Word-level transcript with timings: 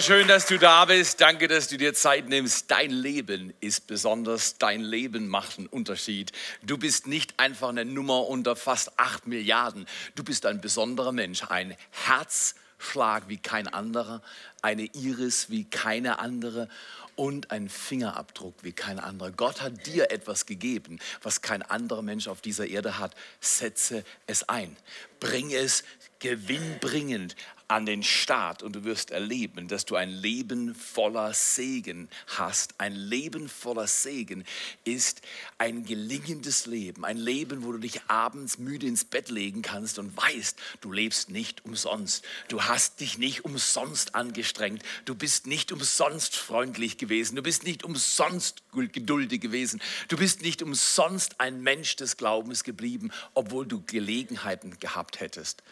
Schön, 0.00 0.28
dass 0.28 0.46
du 0.46 0.58
da 0.58 0.84
bist. 0.84 1.20
Danke, 1.20 1.48
dass 1.48 1.66
du 1.66 1.76
dir 1.76 1.92
Zeit 1.92 2.28
nimmst. 2.28 2.70
Dein 2.70 2.90
Leben 2.90 3.52
ist 3.58 3.88
besonders. 3.88 4.56
Dein 4.56 4.80
Leben 4.80 5.26
macht 5.26 5.58
einen 5.58 5.66
Unterschied. 5.66 6.30
Du 6.62 6.78
bist 6.78 7.08
nicht 7.08 7.40
einfach 7.40 7.70
eine 7.70 7.84
Nummer 7.84 8.28
unter 8.28 8.54
fast 8.54 8.96
acht 8.96 9.26
Milliarden. 9.26 9.86
Du 10.14 10.22
bist 10.22 10.46
ein 10.46 10.60
besonderer 10.60 11.10
Mensch. 11.10 11.42
Ein 11.48 11.74
Herzschlag 11.90 13.24
wie 13.28 13.38
kein 13.38 13.66
anderer. 13.66 14.22
Eine 14.62 14.84
Iris 14.84 15.50
wie 15.50 15.64
keine 15.64 16.20
andere 16.20 16.68
und 17.16 17.50
ein 17.50 17.68
Fingerabdruck 17.68 18.54
wie 18.62 18.72
kein 18.72 19.00
anderer. 19.00 19.32
Gott 19.32 19.60
hat 19.62 19.86
dir 19.86 20.12
etwas 20.12 20.46
gegeben, 20.46 21.00
was 21.22 21.42
kein 21.42 21.62
anderer 21.62 22.02
Mensch 22.02 22.28
auf 22.28 22.40
dieser 22.40 22.68
Erde 22.68 22.98
hat. 22.98 23.16
Setze 23.40 24.04
es 24.28 24.48
ein. 24.48 24.76
Bring 25.18 25.52
es 25.52 25.82
gewinnbringend 26.20 27.34
an 27.68 27.84
den 27.84 28.02
Start 28.02 28.62
und 28.62 28.74
du 28.74 28.84
wirst 28.84 29.10
erleben, 29.10 29.68
dass 29.68 29.84
du 29.84 29.94
ein 29.94 30.08
Leben 30.08 30.74
voller 30.74 31.34
Segen 31.34 32.08
hast. 32.26 32.74
Ein 32.78 32.94
Leben 32.94 33.46
voller 33.46 33.86
Segen 33.86 34.44
ist 34.84 35.20
ein 35.58 35.84
gelingendes 35.84 36.64
Leben, 36.64 37.04
ein 37.04 37.18
Leben, 37.18 37.62
wo 37.62 37.72
du 37.72 37.78
dich 37.78 38.00
abends 38.08 38.56
müde 38.56 38.86
ins 38.86 39.04
Bett 39.04 39.28
legen 39.28 39.60
kannst 39.60 39.98
und 39.98 40.16
weißt, 40.16 40.58
du 40.80 40.92
lebst 40.92 41.28
nicht 41.28 41.62
umsonst. 41.66 42.24
Du 42.48 42.62
hast 42.62 43.00
dich 43.00 43.18
nicht 43.18 43.44
umsonst 43.44 44.14
angestrengt, 44.14 44.82
du 45.04 45.14
bist 45.14 45.46
nicht 45.46 45.70
umsonst 45.70 46.36
freundlich 46.36 46.96
gewesen, 46.96 47.36
du 47.36 47.42
bist 47.42 47.64
nicht 47.64 47.84
umsonst 47.84 48.62
geduldig 48.72 49.42
gewesen, 49.42 49.82
du 50.08 50.16
bist 50.16 50.40
nicht 50.40 50.62
umsonst 50.62 51.38
ein 51.38 51.62
Mensch 51.62 51.96
des 51.96 52.16
Glaubens 52.16 52.64
geblieben, 52.64 53.12
obwohl 53.34 53.66
du 53.66 53.82
Gelegenheiten 53.82 54.78
gehabt 54.80 55.20
hättest 55.20 55.62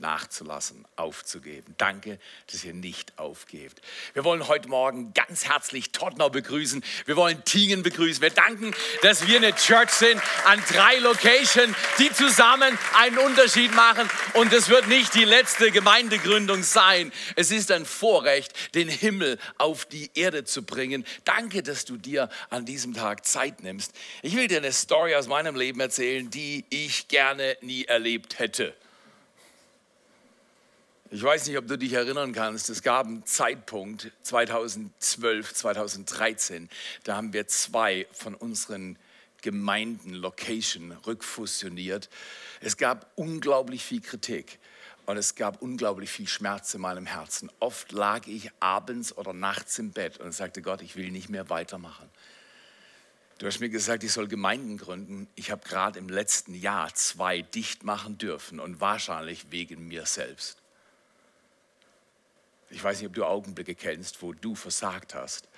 nachzulassen, 0.00 0.84
aufzugeben. 0.96 1.74
Danke, 1.78 2.18
dass 2.50 2.64
ihr 2.64 2.74
nicht 2.74 3.18
aufgebt. 3.18 3.80
Wir 4.14 4.24
wollen 4.24 4.48
heute 4.48 4.68
Morgen 4.68 5.12
ganz 5.14 5.46
herzlich 5.46 5.92
Tottenau 5.92 6.30
begrüßen. 6.30 6.84
Wir 7.04 7.16
wollen 7.16 7.44
Tingen 7.44 7.82
begrüßen. 7.82 8.22
Wir 8.22 8.30
danken, 8.30 8.74
dass 9.02 9.26
wir 9.26 9.36
eine 9.36 9.54
Church 9.54 9.90
sind 9.90 10.20
an 10.44 10.62
drei 10.68 10.98
Locations, 10.98 11.76
die 11.98 12.12
zusammen 12.12 12.78
einen 12.94 13.18
Unterschied 13.18 13.74
machen. 13.74 14.08
Und 14.34 14.52
es 14.52 14.68
wird 14.68 14.88
nicht 14.88 15.14
die 15.14 15.24
letzte 15.24 15.70
Gemeindegründung 15.70 16.62
sein. 16.62 17.12
Es 17.34 17.50
ist 17.50 17.70
ein 17.70 17.86
Vorrecht, 17.86 18.74
den 18.74 18.88
Himmel 18.88 19.38
auf 19.58 19.86
die 19.86 20.10
Erde 20.14 20.44
zu 20.44 20.64
bringen. 20.64 21.04
Danke, 21.24 21.62
dass 21.62 21.84
du 21.84 21.96
dir 21.96 22.28
an 22.50 22.64
diesem 22.64 22.94
Tag 22.94 23.26
Zeit 23.26 23.62
nimmst. 23.62 23.92
Ich 24.22 24.36
will 24.36 24.48
dir 24.48 24.58
eine 24.58 24.72
Story 24.72 25.14
aus 25.14 25.26
meinem 25.26 25.56
Leben 25.56 25.80
erzählen, 25.80 26.30
die 26.30 26.64
ich 26.70 27.08
gerne 27.08 27.56
nie 27.60 27.84
erlebt 27.84 28.38
hätte. 28.38 28.74
Ich 31.10 31.22
weiß 31.22 31.46
nicht, 31.46 31.56
ob 31.56 31.68
du 31.68 31.78
dich 31.78 31.92
erinnern 31.92 32.32
kannst, 32.32 32.68
es 32.68 32.82
gab 32.82 33.06
einen 33.06 33.24
Zeitpunkt 33.24 34.10
2012, 34.22 35.54
2013, 35.54 36.68
da 37.04 37.16
haben 37.16 37.32
wir 37.32 37.46
zwei 37.46 38.08
von 38.10 38.34
unseren 38.34 38.98
Gemeinden, 39.40 40.14
Location, 40.14 40.90
rückfusioniert. 41.06 42.08
Es 42.60 42.76
gab 42.76 43.12
unglaublich 43.14 43.84
viel 43.84 44.00
Kritik 44.00 44.58
und 45.04 45.16
es 45.16 45.36
gab 45.36 45.62
unglaublich 45.62 46.10
viel 46.10 46.26
Schmerz 46.26 46.74
in 46.74 46.80
meinem 46.80 47.06
Herzen. 47.06 47.52
Oft 47.60 47.92
lag 47.92 48.26
ich 48.26 48.50
abends 48.58 49.16
oder 49.16 49.32
nachts 49.32 49.78
im 49.78 49.92
Bett 49.92 50.18
und 50.18 50.32
sagte, 50.32 50.60
Gott, 50.60 50.82
ich 50.82 50.96
will 50.96 51.12
nicht 51.12 51.28
mehr 51.28 51.48
weitermachen. 51.48 52.10
Du 53.38 53.46
hast 53.46 53.60
mir 53.60 53.68
gesagt, 53.68 54.02
ich 54.02 54.12
soll 54.12 54.26
Gemeinden 54.26 54.76
gründen. 54.76 55.28
Ich 55.36 55.52
habe 55.52 55.62
gerade 55.68 56.00
im 56.00 56.08
letzten 56.08 56.54
Jahr 56.54 56.92
zwei 56.94 57.42
dicht 57.42 57.84
machen 57.84 58.18
dürfen 58.18 58.58
und 58.58 58.80
wahrscheinlich 58.80 59.52
wegen 59.52 59.86
mir 59.86 60.04
selbst. 60.06 60.65
Ich 62.70 62.82
weiß 62.82 62.98
nicht, 62.98 63.08
ob 63.08 63.14
du 63.14 63.24
Augenblicke 63.24 63.74
kennst, 63.74 64.22
wo 64.22 64.32
du 64.32 64.54
versagt 64.54 65.14
hast. 65.14 65.48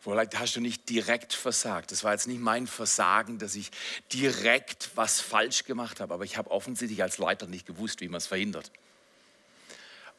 Vielleicht 0.00 0.38
hast 0.38 0.54
du 0.56 0.60
nicht 0.60 0.88
direkt 0.90 1.32
versagt. 1.32 1.90
Das 1.90 2.04
war 2.04 2.12
jetzt 2.12 2.26
nicht 2.26 2.40
mein 2.40 2.66
Versagen, 2.66 3.38
dass 3.38 3.54
ich 3.54 3.70
direkt 4.12 4.90
was 4.96 5.20
falsch 5.20 5.64
gemacht 5.64 6.00
habe, 6.00 6.12
aber 6.12 6.24
ich 6.24 6.36
habe 6.36 6.50
offensichtlich 6.50 7.02
als 7.02 7.16
Leiter 7.18 7.46
nicht 7.46 7.66
gewusst, 7.66 8.02
wie 8.02 8.08
man 8.08 8.18
es 8.18 8.26
verhindert. 8.26 8.70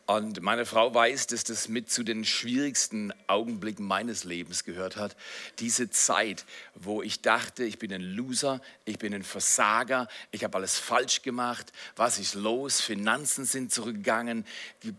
Und 0.07 0.43
meine 0.43 0.67
Frau 0.67 0.93
weiß, 0.93 1.25
dass 1.27 1.43
das 1.45 1.67
mit 1.67 1.89
zu 1.89 2.03
den 2.03 2.25
schwierigsten 2.25 3.11
Augenblicken 3.25 3.88
meines 3.88 4.23
Lebens 4.23 4.63
gehört 4.63 4.97
hat. 4.97 5.16
Diese 5.57 5.89
Zeit, 5.89 6.45
wo 6.75 7.01
ich 7.01 7.21
dachte, 7.21 7.63
ich 7.63 7.79
bin 7.79 7.91
ein 7.91 8.01
Loser, 8.01 8.61
ich 8.85 8.99
bin 8.99 9.15
ein 9.15 9.23
Versager, 9.23 10.07
ich 10.29 10.44
habe 10.44 10.57
alles 10.57 10.77
falsch 10.77 11.23
gemacht, 11.23 11.73
was 11.95 12.19
ist 12.19 12.35
los? 12.35 12.81
Finanzen 12.81 13.45
sind 13.45 13.71
zurückgegangen, 13.71 14.45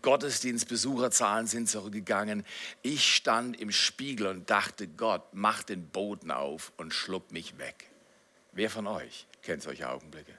Gottesdienstbesucherzahlen 0.01 1.47
sind 1.47 1.69
zurückgegangen. 1.69 2.45
Ich 2.81 3.15
stand 3.15 3.57
im 3.61 3.71
Spiegel 3.71 4.27
und 4.27 4.49
dachte, 4.49 4.89
Gott, 4.89 5.23
mach 5.31 5.63
den 5.63 5.87
Boden 5.87 6.31
auf 6.31 6.73
und 6.75 6.93
schluck 6.93 7.31
mich 7.31 7.57
weg. 7.57 7.89
Wer 8.51 8.69
von 8.69 8.87
euch 8.87 9.25
kennt 9.41 9.63
solche 9.63 9.89
Augenblicke? 9.89 10.33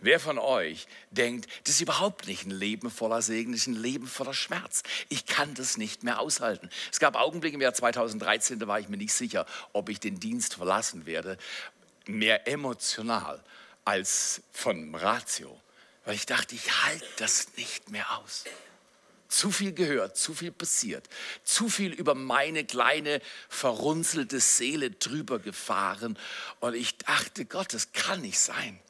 Wer 0.00 0.20
von 0.20 0.38
euch 0.38 0.86
denkt, 1.10 1.48
das 1.64 1.74
ist 1.74 1.80
überhaupt 1.80 2.26
nicht 2.26 2.46
ein 2.46 2.50
Leben 2.50 2.90
voller 2.90 3.22
Segen, 3.22 3.52
das 3.52 3.62
ist 3.62 3.66
ein 3.66 3.82
Leben 3.82 4.06
voller 4.06 4.34
Schmerz. 4.34 4.82
Ich 5.08 5.26
kann 5.26 5.54
das 5.54 5.76
nicht 5.76 6.02
mehr 6.02 6.20
aushalten. 6.20 6.70
Es 6.90 7.00
gab 7.00 7.16
Augenblicke 7.16 7.56
im 7.56 7.60
Jahr 7.60 7.74
2013, 7.74 8.58
da 8.58 8.66
war 8.66 8.80
ich 8.80 8.88
mir 8.88 8.96
nicht 8.96 9.12
sicher, 9.12 9.46
ob 9.72 9.88
ich 9.88 10.00
den 10.00 10.20
Dienst 10.20 10.54
verlassen 10.54 11.06
werde, 11.06 11.36
mehr 12.06 12.48
emotional 12.48 13.42
als 13.84 14.42
von 14.52 14.94
Ratio, 14.94 15.60
weil 16.04 16.14
ich 16.14 16.26
dachte, 16.26 16.54
ich 16.54 16.84
halte 16.84 17.06
das 17.18 17.56
nicht 17.56 17.90
mehr 17.90 18.18
aus. 18.18 18.44
Zu 19.28 19.52
viel 19.52 19.72
gehört, 19.72 20.16
zu 20.16 20.34
viel 20.34 20.50
passiert, 20.50 21.08
zu 21.44 21.68
viel 21.68 21.92
über 21.92 22.16
meine 22.16 22.64
kleine 22.64 23.20
verrunzelte 23.48 24.40
Seele 24.40 24.90
drüber 24.90 25.38
gefahren. 25.38 26.18
Und 26.58 26.74
ich 26.74 26.98
dachte, 26.98 27.44
Gott, 27.44 27.72
das 27.72 27.92
kann 27.92 28.22
nicht 28.22 28.40
sein 28.40 28.80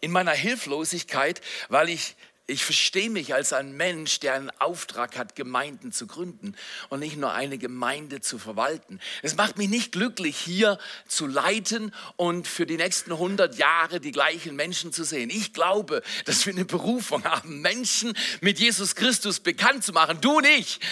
in 0.00 0.10
meiner 0.10 0.32
Hilflosigkeit, 0.32 1.40
weil 1.68 1.88
ich 1.88 2.16
ich 2.50 2.64
verstehe 2.64 3.10
mich 3.10 3.32
als 3.32 3.52
ein 3.52 3.76
Mensch, 3.76 4.20
der 4.20 4.34
einen 4.34 4.50
Auftrag 4.58 5.16
hat, 5.16 5.36
Gemeinden 5.36 5.92
zu 5.92 6.06
gründen 6.06 6.56
und 6.88 7.00
nicht 7.00 7.16
nur 7.16 7.32
eine 7.32 7.58
Gemeinde 7.58 8.20
zu 8.20 8.38
verwalten. 8.38 9.00
Es 9.22 9.36
macht 9.36 9.56
mich 9.56 9.68
nicht 9.68 9.92
glücklich, 9.92 10.36
hier 10.36 10.78
zu 11.06 11.26
leiten 11.26 11.94
und 12.16 12.48
für 12.48 12.66
die 12.66 12.76
nächsten 12.76 13.12
100 13.12 13.56
Jahre 13.56 14.00
die 14.00 14.10
gleichen 14.10 14.56
Menschen 14.56 14.92
zu 14.92 15.04
sehen. 15.04 15.30
Ich 15.30 15.52
glaube, 15.52 16.02
dass 16.24 16.44
wir 16.44 16.52
eine 16.52 16.64
Berufung 16.64 17.24
haben, 17.24 17.60
Menschen 17.60 18.14
mit 18.40 18.58
Jesus 18.58 18.96
Christus 18.96 19.38
bekannt 19.40 19.84
zu 19.84 19.92
machen. 19.92 20.20
Du 20.20 20.40
nicht, 20.40 20.82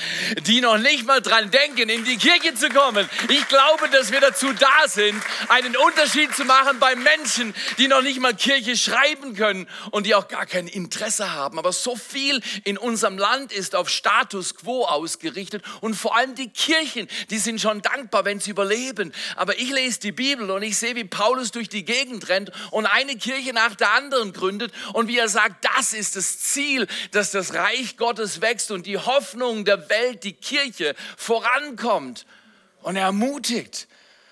die 0.47 0.61
noch 0.61 0.79
nicht 0.79 1.07
mal 1.07 1.21
dran 1.21 1.51
denken, 1.51 1.89
in 1.89 2.05
die 2.05 2.17
Kirche 2.17 2.55
zu 2.55 2.69
kommen. 2.69 3.09
Ich 3.29 3.49
glaube, 3.49 3.89
dass 3.91 4.13
wir 4.13 4.21
dazu 4.21 4.53
da 4.53 4.87
sind, 4.87 5.21
einen 5.49 5.77
Unterschied 5.77 6.35
zu 6.35 6.45
machen 6.45 6.79
bei 6.79 6.95
Menschen, 6.95 7.53
die 7.79 7.89
noch 7.89 8.03
nicht 8.03 8.21
mal 8.21 8.35
Kirche 8.35 8.77
schreiben 8.77 9.35
können 9.35 9.67
und 9.91 10.07
die 10.07 10.15
auch 10.15 10.29
gar 10.29 10.47
kein 10.47 10.69
Interesse 10.69 11.33
haben 11.33 11.48
haben. 11.49 11.59
Aber 11.59 11.73
so 11.73 11.97
viel 11.97 12.41
in 12.65 12.77
unserem 12.77 13.19
Land 13.19 13.53
ist 13.53 13.75
auf 13.75 13.89
Status 13.89 14.55
quo 14.55 14.85
ausgerichtet 14.85 15.65
und 15.81 15.95
vor 15.95 16.17
allem 16.17 16.35
die 16.35 16.51
Kirchen, 16.51 17.09
die 17.31 17.39
sind 17.39 17.61
schon 17.61 17.83
dankbar, 17.83 18.25
wenn 18.25 18.41
sie 18.41 18.51
überleben. 18.51 19.13
Aber 19.37 19.59
ich 19.59 19.71
lese 19.71 20.01
die 20.01 20.13
Bibel 20.13 20.51
und 20.51 20.63
ich 20.63 20.77
sehe, 20.77 20.95
wie 20.95 21.05
Paulus 21.05 21.51
durch 21.51 21.69
die 21.69 21.85
Gegend 21.85 22.29
rennt 22.29 22.53
und 22.71 22.87
eine 22.87 23.17
Kirche 23.17 23.53
nach 23.53 23.75
der 23.75 23.93
anderen 23.93 24.33
gründet 24.33 24.73
und 24.93 25.09
wie 25.09 25.19
er 25.19 25.29
sagt, 25.29 25.65
das 25.77 25.93
ist 25.93 26.17
das 26.17 26.39
Ziel, 26.39 26.87
dass 27.13 27.31
das 27.31 27.55
Reich 27.55 27.97
Gottes 27.97 28.41
wächst 28.41 28.71
und 28.71 28.87
die 28.87 28.99
Hoffnung 28.99 29.65
der 29.65 29.89
Welt, 29.89 30.25
die 30.25 30.35
Kirche 30.35 30.95
vorankommt. 31.17 32.27
Und 32.83 32.97
er 32.97 33.07
ermutigt. 33.07 33.89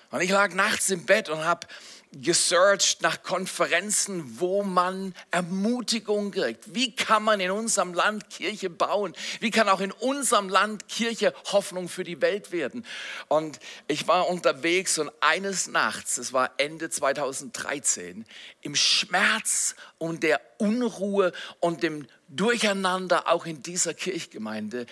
Und 0.09 0.21
ich 0.21 0.29
lag 0.29 0.53
nachts 0.53 0.89
im 0.89 1.05
Bett 1.05 1.29
und 1.29 1.43
habe 1.43 1.67
gesearched 2.13 3.01
nach 3.01 3.23
Konferenzen, 3.23 4.39
wo 4.39 4.63
man 4.63 5.13
Ermutigung 5.31 6.31
kriegt. 6.31 6.73
Wie 6.73 6.95
kann 6.95 7.23
man 7.23 7.39
in 7.39 7.51
unserem 7.51 7.93
Land 7.93 8.29
Kirche 8.29 8.69
bauen? 8.69 9.13
Wie 9.39 9.51
kann 9.51 9.69
auch 9.69 9.81
in 9.81 9.91
unserem 9.91 10.49
Land 10.49 10.87
Kirche 10.87 11.33
Hoffnung 11.51 11.89
für 11.89 12.03
die 12.03 12.21
Welt 12.21 12.51
werden? 12.51 12.85
Und 13.27 13.59
ich 13.87 14.07
war 14.07 14.27
unterwegs 14.27 14.97
und 14.97 15.11
eines 15.19 15.67
Nachts, 15.67 16.17
es 16.17 16.33
war 16.33 16.51
Ende 16.57 16.89
2013, 16.89 18.25
im 18.61 18.75
Schmerz 18.75 19.75
und 19.97 20.23
der 20.23 20.41
Unruhe 20.57 21.31
und 21.59 21.83
dem 21.83 22.07
Durcheinander 22.29 23.29
auch 23.29 23.45
in 23.45 23.63
dieser 23.63 23.93
Kirchgemeinde 23.93 24.85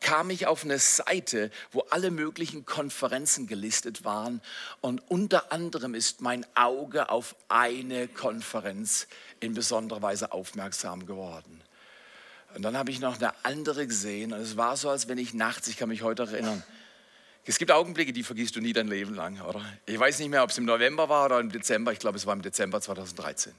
kam 0.00 0.30
ich 0.30 0.46
auf 0.46 0.64
eine 0.64 0.78
Seite, 0.78 1.50
wo 1.70 1.80
alle 1.90 2.10
möglichen 2.10 2.64
Konferenzen 2.64 3.46
gelistet 3.46 4.04
waren 4.04 4.40
und 4.80 5.02
unter 5.10 5.52
anderem 5.52 5.94
ist 5.94 6.22
mein 6.22 6.46
Auge 6.54 7.10
auf 7.10 7.36
eine 7.48 8.08
Konferenz 8.08 9.06
in 9.40 9.52
besonderer 9.52 10.00
Weise 10.00 10.32
aufmerksam 10.32 11.04
geworden. 11.04 11.62
Und 12.54 12.62
dann 12.62 12.78
habe 12.78 12.90
ich 12.90 13.00
noch 13.00 13.16
eine 13.16 13.32
andere 13.44 13.86
gesehen 13.86 14.32
und 14.32 14.40
es 14.40 14.56
war 14.56 14.78
so, 14.78 14.88
als 14.88 15.08
wenn 15.08 15.18
ich 15.18 15.34
nachts, 15.34 15.68
ich 15.68 15.76
kann 15.76 15.90
mich 15.90 16.02
heute 16.02 16.22
erinnern, 16.22 16.62
es 17.44 17.58
gibt 17.58 17.70
Augenblicke, 17.70 18.12
die 18.12 18.22
vergisst 18.22 18.56
du 18.56 18.60
nie 18.60 18.72
dein 18.72 18.88
Leben 18.88 19.14
lang, 19.14 19.40
oder? 19.40 19.62
Ich 19.86 19.98
weiß 19.98 20.18
nicht 20.18 20.28
mehr, 20.28 20.42
ob 20.42 20.50
es 20.50 20.58
im 20.58 20.64
November 20.64 21.08
war 21.08 21.26
oder 21.26 21.40
im 21.40 21.50
Dezember, 21.50 21.92
ich 21.92 21.98
glaube, 21.98 22.16
es 22.16 22.26
war 22.26 22.34
im 22.34 22.42
Dezember 22.42 22.80
2013. 22.80 23.54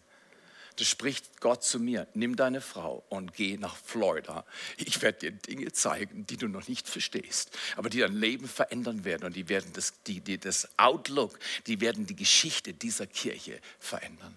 da 0.80 0.86
spricht 0.86 1.42
Gott 1.42 1.64
zu 1.64 1.80
mir, 1.80 2.08
nimm 2.14 2.38
deine 2.38 2.62
Frau 2.62 3.04
und 3.10 3.34
geh 3.34 3.58
nach 3.58 3.76
Florida. 3.76 4.46
Ich 4.78 5.02
werde 5.02 5.20
dir 5.20 5.32
Dinge 5.32 5.72
zeigen, 5.74 6.26
die 6.26 6.38
du 6.38 6.48
noch 6.48 6.68
nicht 6.70 6.88
verstehst, 6.88 7.58
aber 7.76 7.90
die 7.90 8.00
dein 8.00 8.14
Leben 8.14 8.48
verändern 8.48 9.04
werden 9.04 9.26
und 9.26 9.36
die 9.36 9.50
werden 9.50 9.72
das, 9.74 9.94
die, 10.08 10.22
die, 10.22 10.38
das 10.38 10.70
Outlook, 10.78 11.38
die 11.68 11.82
werden 11.82 12.06
die 12.06 12.16
Geschichte 12.16 12.74
dieser 12.74 13.08
Kirche 13.08 13.60
verändern. 13.80 14.36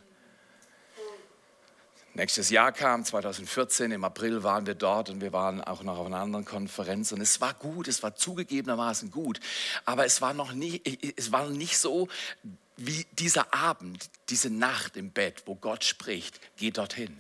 Nächstes 2.15 2.51
Jahr 2.51 2.73
kam, 2.73 3.07
2014, 3.07 3.91
im 3.91 4.05
April 4.05 4.43
waren 4.43 4.67
wir 4.67 4.75
dort 4.75 5.09
und 5.09 5.23
wir 5.23 5.33
waren 5.33 5.63
auch 5.63 5.83
noch 5.83 5.97
auf 5.97 6.07
einer 6.07 6.19
anderen 6.19 6.45
Konferenz 6.45 7.11
und 7.13 7.23
es 7.23 7.41
war 7.41 7.55
gut, 7.55 7.89
es 7.89 8.03
war 8.03 8.15
zugegebenermaßen 8.15 9.11
gut, 9.11 9.41
aber 9.87 10.05
es 10.05 10.21
war 10.21 10.35
noch 10.35 10.53
nie, 10.53 10.83
es 11.17 11.33
war 11.33 11.49
nicht 11.49 11.79
so 11.79 12.09
wie 12.77 13.07
dieser 13.13 13.55
Abend, 13.55 14.11
diese 14.29 14.51
Nacht 14.51 14.99
im 14.99 15.11
Bett, 15.11 15.45
wo 15.47 15.55
Gott 15.55 15.85
spricht, 15.85 16.39
geh 16.59 16.71
dorthin 16.71 17.19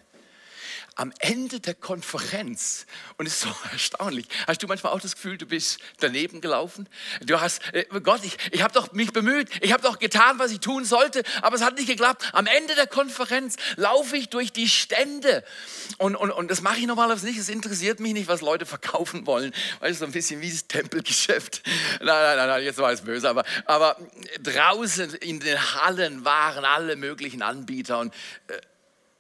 am 0.94 1.12
Ende 1.18 1.60
der 1.60 1.74
Konferenz, 1.74 2.86
und 3.16 3.26
es 3.26 3.34
ist 3.34 3.40
so 3.42 3.54
erstaunlich, 3.72 4.26
hast 4.46 4.62
du 4.62 4.66
manchmal 4.66 4.92
auch 4.92 5.00
das 5.00 5.14
Gefühl, 5.14 5.38
du 5.38 5.46
bist 5.46 5.78
daneben 6.00 6.40
gelaufen? 6.40 6.88
Du 7.20 7.40
hast, 7.40 7.62
äh, 7.72 7.84
Gott, 8.02 8.24
ich, 8.24 8.36
ich 8.50 8.62
habe 8.62 8.72
doch 8.72 8.92
mich 8.92 9.12
bemüht, 9.12 9.48
ich 9.60 9.72
habe 9.72 9.82
doch 9.82 9.98
getan, 9.98 10.38
was 10.38 10.50
ich 10.50 10.60
tun 10.60 10.84
sollte, 10.84 11.22
aber 11.40 11.56
es 11.56 11.62
hat 11.62 11.76
nicht 11.76 11.88
geklappt. 11.88 12.30
Am 12.32 12.46
Ende 12.46 12.74
der 12.74 12.86
Konferenz 12.86 13.56
laufe 13.76 14.16
ich 14.16 14.28
durch 14.28 14.52
die 14.52 14.68
Stände 14.68 15.44
und, 15.98 16.16
und, 16.16 16.30
und 16.30 16.50
das 16.50 16.60
mache 16.60 16.78
ich 16.78 16.86
normalerweise 16.86 17.26
nicht. 17.26 17.38
Es 17.38 17.48
interessiert 17.48 18.00
mich 18.00 18.12
nicht, 18.12 18.28
was 18.28 18.40
Leute 18.40 18.66
verkaufen 18.66 19.26
wollen, 19.26 19.52
weil 19.80 19.92
es 19.92 19.98
so 19.98 20.04
ein 20.04 20.12
bisschen 20.12 20.40
wie 20.40 20.50
das 20.50 20.66
Tempelgeschäft. 20.66 21.62
Nein, 22.00 22.06
nein, 22.06 22.36
nein, 22.36 22.48
nein 22.48 22.64
jetzt 22.64 22.78
war 22.78 22.92
es 22.92 23.02
böse, 23.02 23.28
aber, 23.28 23.44
aber 23.66 23.96
draußen 24.42 25.14
in 25.14 25.40
den 25.40 25.58
Hallen 25.74 26.24
waren 26.24 26.64
alle 26.64 26.96
möglichen 26.96 27.42
Anbieter 27.42 27.98
und 27.98 28.14
äh, 28.48 28.60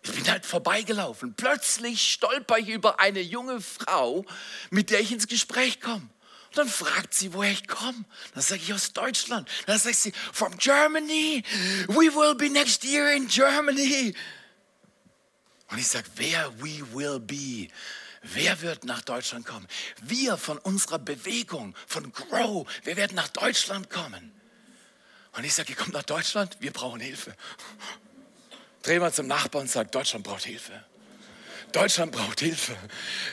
ich 0.02 0.12
bin 0.12 0.28
halt 0.28 0.44
vorbeigelaufen. 0.44 1.34
Plötzlich 1.34 2.12
stolper 2.12 2.58
ich 2.58 2.68
über 2.68 2.98
eine 3.00 3.20
junge 3.20 3.60
Frau, 3.60 4.24
mit 4.70 4.90
der 4.90 5.00
ich 5.00 5.12
ins 5.12 5.28
Gespräch 5.28 5.80
komme. 5.80 6.08
Und 6.48 6.58
dann 6.58 6.68
fragt 6.68 7.14
sie, 7.14 7.32
woher 7.32 7.52
ich 7.52 7.68
komme. 7.68 8.04
Dann 8.34 8.42
sage 8.42 8.60
ich 8.62 8.74
aus 8.74 8.92
Deutschland. 8.92 9.48
Dann 9.66 9.78
sagt 9.78 9.94
sie, 9.94 10.12
from 10.32 10.58
Germany. 10.58 11.42
We 11.88 12.14
will 12.14 12.34
be 12.34 12.50
next 12.50 12.84
year 12.84 13.12
in 13.12 13.28
Germany. 13.28 14.14
Und 15.70 15.78
ich 15.78 15.88
sage, 15.88 16.06
wer 16.16 16.52
we 16.60 16.82
will 16.92 17.18
be? 17.20 17.68
Wer 18.22 18.60
wird 18.60 18.84
nach 18.84 19.02
Deutschland 19.02 19.46
kommen? 19.46 19.66
Wir 20.02 20.36
von 20.36 20.58
unserer 20.58 20.98
Bewegung, 20.98 21.74
von 21.86 22.12
Grow, 22.12 22.68
wir 22.84 22.96
werden 22.96 23.14
nach 23.14 23.28
Deutschland 23.28 23.88
kommen. 23.88 24.32
Und 25.32 25.44
ich 25.44 25.54
sage, 25.54 25.70
ihr 25.70 25.76
kommt 25.76 25.94
nach 25.94 26.02
Deutschland, 26.02 26.56
wir 26.60 26.72
brauchen 26.72 27.00
Hilfe. 27.00 27.34
Dreh 28.82 28.98
mal 28.98 29.12
zum 29.12 29.26
Nachbarn 29.28 29.62
und 29.62 29.70
sag, 29.70 29.92
Deutschland 29.92 30.24
braucht 30.24 30.44
Hilfe. 30.44 30.72
Deutschland 31.72 32.12
braucht 32.12 32.40
Hilfe. 32.40 32.76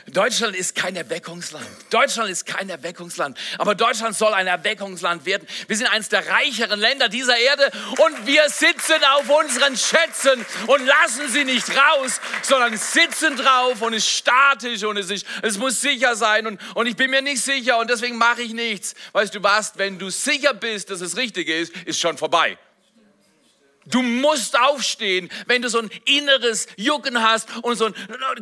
Deutschland 0.07 0.55
ist 0.55 0.73
kein 0.73 0.95
Erweckungsland. 0.95 1.67
Deutschland 1.89 2.29
ist 2.29 2.45
kein 2.45 2.69
Erweckungsland. 2.69 3.37
Aber 3.57 3.75
Deutschland 3.75 4.15
soll 4.15 4.33
ein 4.33 4.47
Erweckungsland 4.47 5.25
werden. 5.25 5.45
Wir 5.67 5.75
sind 5.75 5.87
eines 5.87 6.09
der 6.09 6.25
reicheren 6.25 6.79
Länder 6.79 7.09
dieser 7.09 7.37
Erde 7.37 7.69
und 7.97 8.25
wir 8.25 8.49
sitzen 8.49 9.03
auf 9.15 9.29
unseren 9.29 9.75
Schätzen 9.75 10.45
und 10.67 10.85
lassen 10.85 11.29
sie 11.29 11.43
nicht 11.43 11.69
raus, 11.69 12.21
sondern 12.41 12.77
sitzen 12.77 13.35
drauf 13.35 13.81
und 13.81 13.93
es 13.93 14.05
ist 14.05 14.11
statisch 14.11 14.83
und 14.83 14.97
es, 14.97 15.09
ist, 15.09 15.25
es 15.41 15.57
muss 15.57 15.81
sicher 15.81 16.15
sein 16.15 16.47
und, 16.47 16.61
und 16.75 16.87
ich 16.87 16.95
bin 16.95 17.11
mir 17.11 17.21
nicht 17.21 17.41
sicher 17.41 17.77
und 17.77 17.89
deswegen 17.89 18.17
mache 18.17 18.41
ich 18.41 18.53
nichts. 18.53 18.95
Weißt 19.11 19.35
du 19.35 19.43
was, 19.43 19.73
wenn 19.77 19.99
du 19.99 20.09
sicher 20.09 20.53
bist, 20.53 20.89
dass 20.89 21.01
es 21.01 21.17
richtig 21.17 21.49
ist, 21.49 21.75
ist 21.85 21.99
schon 21.99 22.17
vorbei. 22.17 22.57
Du 23.89 24.03
musst 24.03 24.57
aufstehen, 24.59 25.29
wenn 25.47 25.61
du 25.61 25.69
so 25.69 25.79
ein 25.79 25.89
inneres 26.05 26.67
Jucken 26.77 27.21
hast 27.21 27.47
und 27.63 27.75
so 27.75 27.85
ein 27.85 27.95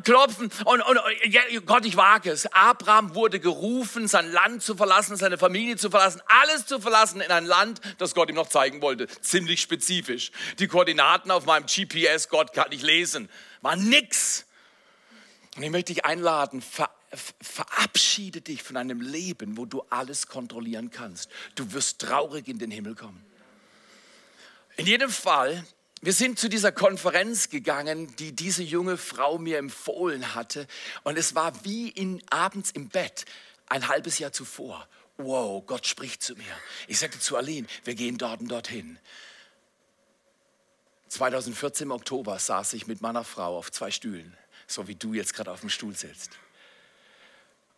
Klopfen. 0.03 0.51
Und, 0.65 0.81
und 0.81 0.99
ja, 1.25 1.41
Gott, 1.65 1.85
ich 1.85 1.95
wage 1.95 2.31
es. 2.31 2.45
Abraham 2.47 3.15
wurde 3.15 3.39
gerufen, 3.39 4.07
sein 4.07 4.31
Land 4.31 4.61
zu 4.61 4.75
verlassen, 4.75 5.15
seine 5.15 5.37
Familie 5.37 5.77
zu 5.77 5.89
verlassen, 5.89 6.21
alles 6.27 6.65
zu 6.65 6.81
verlassen 6.81 7.21
in 7.21 7.31
ein 7.31 7.45
Land, 7.45 7.79
das 7.97 8.13
Gott 8.13 8.29
ihm 8.29 8.35
noch 8.35 8.49
zeigen 8.49 8.81
wollte. 8.81 9.07
Ziemlich 9.21 9.61
spezifisch. 9.61 10.31
Die 10.59 10.67
Koordinaten 10.67 11.31
auf 11.31 11.45
meinem 11.45 11.65
GPS, 11.65 12.27
Gott 12.27 12.51
kann 12.51 12.71
ich 12.71 12.81
lesen, 12.81 13.29
war 13.61 13.77
nix. 13.77 14.45
Und 15.55 15.63
ich 15.63 15.71
möchte 15.71 15.93
dich 15.93 16.05
einladen, 16.05 16.61
ver 16.61 16.89
verabschiede 17.41 18.41
dich 18.41 18.63
von 18.63 18.75
einem 18.75 18.99
Leben, 18.99 19.55
wo 19.55 19.65
du 19.65 19.81
alles 19.89 20.27
kontrollieren 20.27 20.91
kannst. 20.91 21.29
Du 21.55 21.71
wirst 21.71 22.01
traurig 22.01 22.49
in 22.49 22.59
den 22.59 22.69
Himmel 22.69 22.95
kommen. 22.95 23.26
In 24.77 24.85
jedem 24.85 25.09
Fall, 25.09 25.65
wir 26.01 26.13
sind 26.13 26.37
zu 26.37 26.49
dieser 26.49 26.71
Konferenz 26.71 27.49
gegangen, 27.49 28.15
die 28.17 28.33
diese 28.33 28.61
junge 28.61 28.97
Frau 28.97 29.39
mir 29.39 29.57
empfohlen 29.57 30.35
hatte. 30.35 30.67
Und 31.03 31.17
es 31.17 31.33
war 31.33 31.65
wie 31.65 31.89
in, 31.89 32.21
abends 32.29 32.69
im 32.69 32.87
Bett, 32.87 33.25
ein 33.65 33.87
halbes 33.87 34.19
Jahr 34.19 34.31
zuvor. 34.31 34.87
Wow, 35.17 35.65
Gott 35.65 35.87
spricht 35.87 36.21
zu 36.21 36.35
mir. 36.35 36.55
Ich 36.87 36.99
sagte 36.99 37.19
zu 37.19 37.35
Aline, 37.35 37.65
wir 37.85 37.95
gehen 37.95 38.19
dort 38.19 38.39
und 38.39 38.49
dorthin. 38.49 38.99
2014 41.07 41.85
im 41.85 41.91
Oktober 41.91 42.37
saß 42.37 42.73
ich 42.73 42.85
mit 42.85 43.01
meiner 43.01 43.23
Frau 43.23 43.57
auf 43.57 43.71
zwei 43.71 43.89
Stühlen, 43.89 44.37
so 44.67 44.87
wie 44.87 44.95
du 44.95 45.15
jetzt 45.15 45.33
gerade 45.33 45.51
auf 45.51 45.61
dem 45.61 45.71
Stuhl 45.71 45.95
sitzt. 45.95 46.37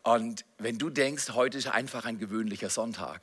Und 0.03 0.43
wenn 0.57 0.77
du 0.77 0.89
denkst, 0.89 1.29
heute 1.29 1.57
ist 1.57 1.67
einfach 1.67 2.03
ein 2.03 2.19
gewöhnlicher 2.19 2.69
Sonntag 2.69 3.21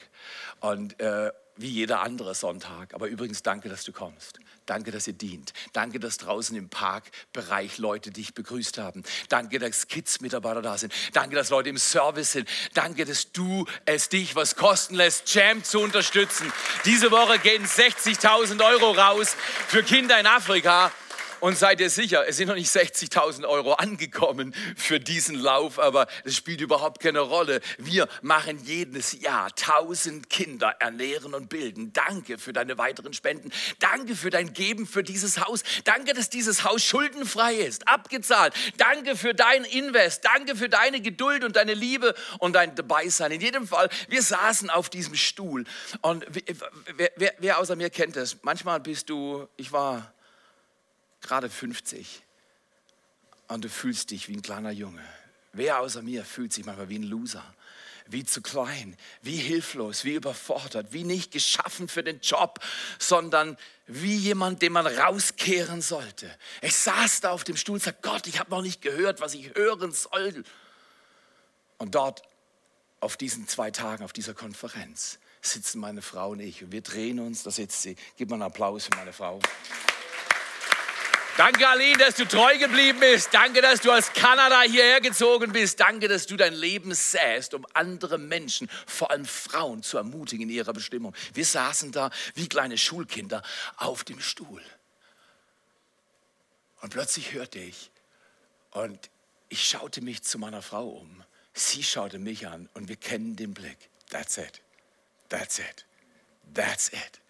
und 0.61 0.99
äh, 0.99 1.31
wie 1.57 1.69
jeder 1.69 2.01
andere 2.01 2.35
Sonntag. 2.35 2.95
Aber 2.95 3.09
übrigens, 3.09 3.43
danke, 3.43 3.69
dass 3.69 3.85
du 3.85 3.93
kommst. 3.93 4.39
Danke, 4.67 4.91
dass 4.91 5.07
ihr 5.07 5.13
dient. 5.13 5.53
Danke, 5.73 6.01
dass 6.01 6.19
draußen 6.19 6.57
im 6.57 6.69
Parkbereich 6.69 7.79
Leute 7.79 8.11
dich 8.11 8.35
begrüßt 8.35 8.79
haben. 8.79 9.05
Danke, 9.29 9.59
dass 9.59 9.87
Kids-Mitarbeiter 9.87 10.61
da 10.61 10.77
sind. 10.77 10.93
Danke, 11.13 11.37
dass 11.37 11.51
Leute 11.51 11.69
im 11.69 11.79
Service 11.79 12.33
sind. 12.33 12.49
Danke, 12.75 13.05
dass 13.05 13.31
du 13.33 13.67
es 13.85 14.09
dich 14.09 14.35
was 14.35 14.57
kosten 14.57 14.97
lässt, 14.97 15.33
Jam 15.33 15.63
zu 15.63 15.81
unterstützen. 15.81 16.53
Diese 16.85 17.11
Woche 17.13 17.39
gehen 17.39 17.65
60.000 17.65 18.65
Euro 18.65 18.91
raus 18.91 19.37
für 19.69 19.85
Kinder 19.85 20.19
in 20.19 20.27
Afrika. 20.27 20.93
Und 21.41 21.59
seid 21.59 21.81
ihr 21.81 21.91
sicher, 21.91 22.27
es 22.27 22.37
sind 22.37 22.49
noch 22.49 22.55
nicht 22.55 22.71
60.000 22.71 23.47
Euro 23.47 23.75
angekommen 23.75 24.55
für 24.77 24.99
diesen 24.99 25.37
Lauf, 25.37 25.79
aber 25.79 26.07
das 26.25 26.35
spielt 26.35 26.61
überhaupt 26.61 27.03
keine 27.03 27.21
Rolle. 27.21 27.61
Wir 27.79 28.09
machen 28.23 28.59
jedes 28.65 29.21
Jahr 29.21 29.47
1000 29.47 30.31
Kinder 30.31 30.77
ernähren 30.81 31.35
und 31.35 31.49
bilden. 31.49 31.93
Danke 31.93 32.39
für 32.39 32.53
deine 32.53 32.79
weiteren 32.79 33.13
Spenden. 33.13 33.51
Danke 33.79 34.17
für 34.17 34.31
dein 34.31 34.53
Geben 34.53 34.87
für 34.87 35.03
dieses 35.03 35.41
Haus. 35.41 35.63
Danke, 35.85 36.15
dass 36.15 36.31
dieses 36.31 36.65
Haus 36.65 36.83
schuldenfrei 36.83 37.55
ist, 37.55 37.87
abgezahlt. 37.87 38.55
Danke 38.79 39.17
für 39.17 39.35
dein 39.35 39.65
Invest. 39.65 40.25
Danke 40.25 40.57
für 40.57 40.69
deine 40.69 41.01
Geduld 41.01 41.45
und 41.45 41.57
deine 41.57 41.75
Liebe 41.75 42.15
und 42.39 42.55
dein 42.55 42.75
Dabeisein. 42.75 43.33
In 43.33 43.41
jedem 43.41 43.69
Fall, 43.69 43.89
wir 44.09 44.23
saßen 44.23 44.71
auf 44.71 44.89
diesem 44.89 45.15
Stuhl 45.15 45.65
und 46.01 46.25
wer, 46.97 47.11
wer, 47.17 47.35
wer 47.39 47.59
außer 47.59 47.77
mir 47.77 47.91
kennt 47.91 48.17
das? 48.17 48.39
Manchmal 48.43 48.81
bist 48.81 49.11
du, 49.11 49.49
ich 49.57 49.73
war 49.73 50.13
gerade 51.27 51.51
50 51.51 52.23
und 53.49 53.65
du 53.65 53.69
fühlst 53.69 54.11
dich 54.11 54.29
wie 54.29 54.35
ein 54.35 54.43
kleiner 54.43 54.71
Junge. 54.71 55.05
Wer 55.53 55.81
außer 55.81 56.03
mir 56.03 56.25
fühlt 56.25 56.53
sich 56.53 56.65
manchmal 56.65 56.89
wie 56.89 56.99
ein 56.99 57.05
Loser, 57.05 57.45
wie 58.07 58.25
zu 58.25 58.43
klein, 58.43 58.97
wie 59.23 59.37
hilflos, 59.37 60.05
wie 60.05 60.15
überfordert, 60.15 60.93
wie 60.93 61.05
nicht 61.05 61.33
geschaffen 61.33 61.89
für 61.89 62.03
den 62.03 62.21
Job, 62.21 62.61
sondern 62.99 63.57
wie 63.87 64.17
jemand, 64.17 64.63
den 64.63 64.73
man 64.73 64.87
rauskehren 64.87 65.83
sollte. 65.83 66.31
Ich 66.61 66.77
saß 66.77 67.21
da 67.23 67.31
auf 67.31 67.45
dem 67.45 67.57
Stuhl 67.57 67.75
und 67.75 67.83
sagte, 67.83 68.09
Gott, 68.09 68.27
ich 68.27 68.39
habe 68.39 68.51
noch 68.51 68.63
nicht 68.63 68.83
gehört, 68.83 69.21
was 69.21 69.35
ich 69.35 69.55
hören 69.55 69.93
soll. 69.93 70.45
Und 71.79 71.95
dort 71.95 72.23
auf 73.01 73.17
diesen 73.17 73.49
zwei 73.49 73.71
Tagen, 73.71 74.05
auf 74.05 74.13
dieser 74.13 74.35
Konferenz, 74.35 75.19
sitzen 75.41 75.81
meine 75.81 76.03
Frau 76.03 76.31
und 76.31 76.41
ich 76.41 76.63
und 76.63 76.73
wir 76.73 76.83
drehen 76.83 77.21
uns, 77.21 77.43
da 77.43 77.51
sitzt 77.51 77.83
sie. 77.83 77.97
Gib 78.17 78.31
mal 78.31 78.37
einen 78.37 78.43
Applaus 78.43 78.87
für 78.87 78.97
meine 78.97 79.13
Frau. 79.13 79.41
Danke, 81.37 81.69
Aline, 81.69 81.99
dass 81.99 82.15
du 82.15 82.27
treu 82.27 82.57
geblieben 82.57 82.99
bist. 82.99 83.29
Danke, 83.33 83.61
dass 83.61 83.83
du 83.83 83.93
aus 83.93 84.11
Kanada 84.15 84.63
hierher 84.63 85.03
gezogen 85.03 85.53
bist. 85.53 85.79
Danke, 85.79 86.09
dass 86.09 86.27
du 86.27 86.37
dein 86.37 86.55
Leben 86.55 86.95
säst, 86.95 87.53
um 87.53 87.67
andere 87.75 88.17
Menschen, 88.17 88.71
vor 88.87 89.11
allem 89.11 89.27
Frauen, 89.27 89.83
zu 89.83 89.99
ermutigen 89.99 90.49
in 90.49 90.55
ihrer 90.55 90.73
Bestimmung. 90.73 91.15
Wir 91.35 91.45
saßen 91.45 91.93
da 91.93 92.11
wie 92.35 92.49
kleine 92.49 92.79
Schulkinder 92.79 93.43
auf 93.77 94.03
dem 94.03 94.19
Stuhl. 94.21 94.63
Und 96.81 96.91
plötzlich 96.91 97.35
hörte 97.35 97.59
ich 97.59 97.91
und 98.71 99.11
ich 99.51 99.69
schaute 99.69 100.01
mich 100.01 100.23
zu 100.23 100.39
meiner 100.39 100.63
Frau 100.63 100.89
um. 100.89 101.23
Sie 101.53 101.83
schaute 101.83 102.19
mich 102.19 102.47
an 102.47 102.71
und 102.73 102.89
wir 102.89 102.97
kennen 102.97 103.37
den 103.37 103.53
Blick. 103.53 103.91
That's 104.09 104.39
it. 104.39 104.63
That's 105.29 105.59
it. 105.59 105.85
That's 106.55 106.89
it. 106.89 107.21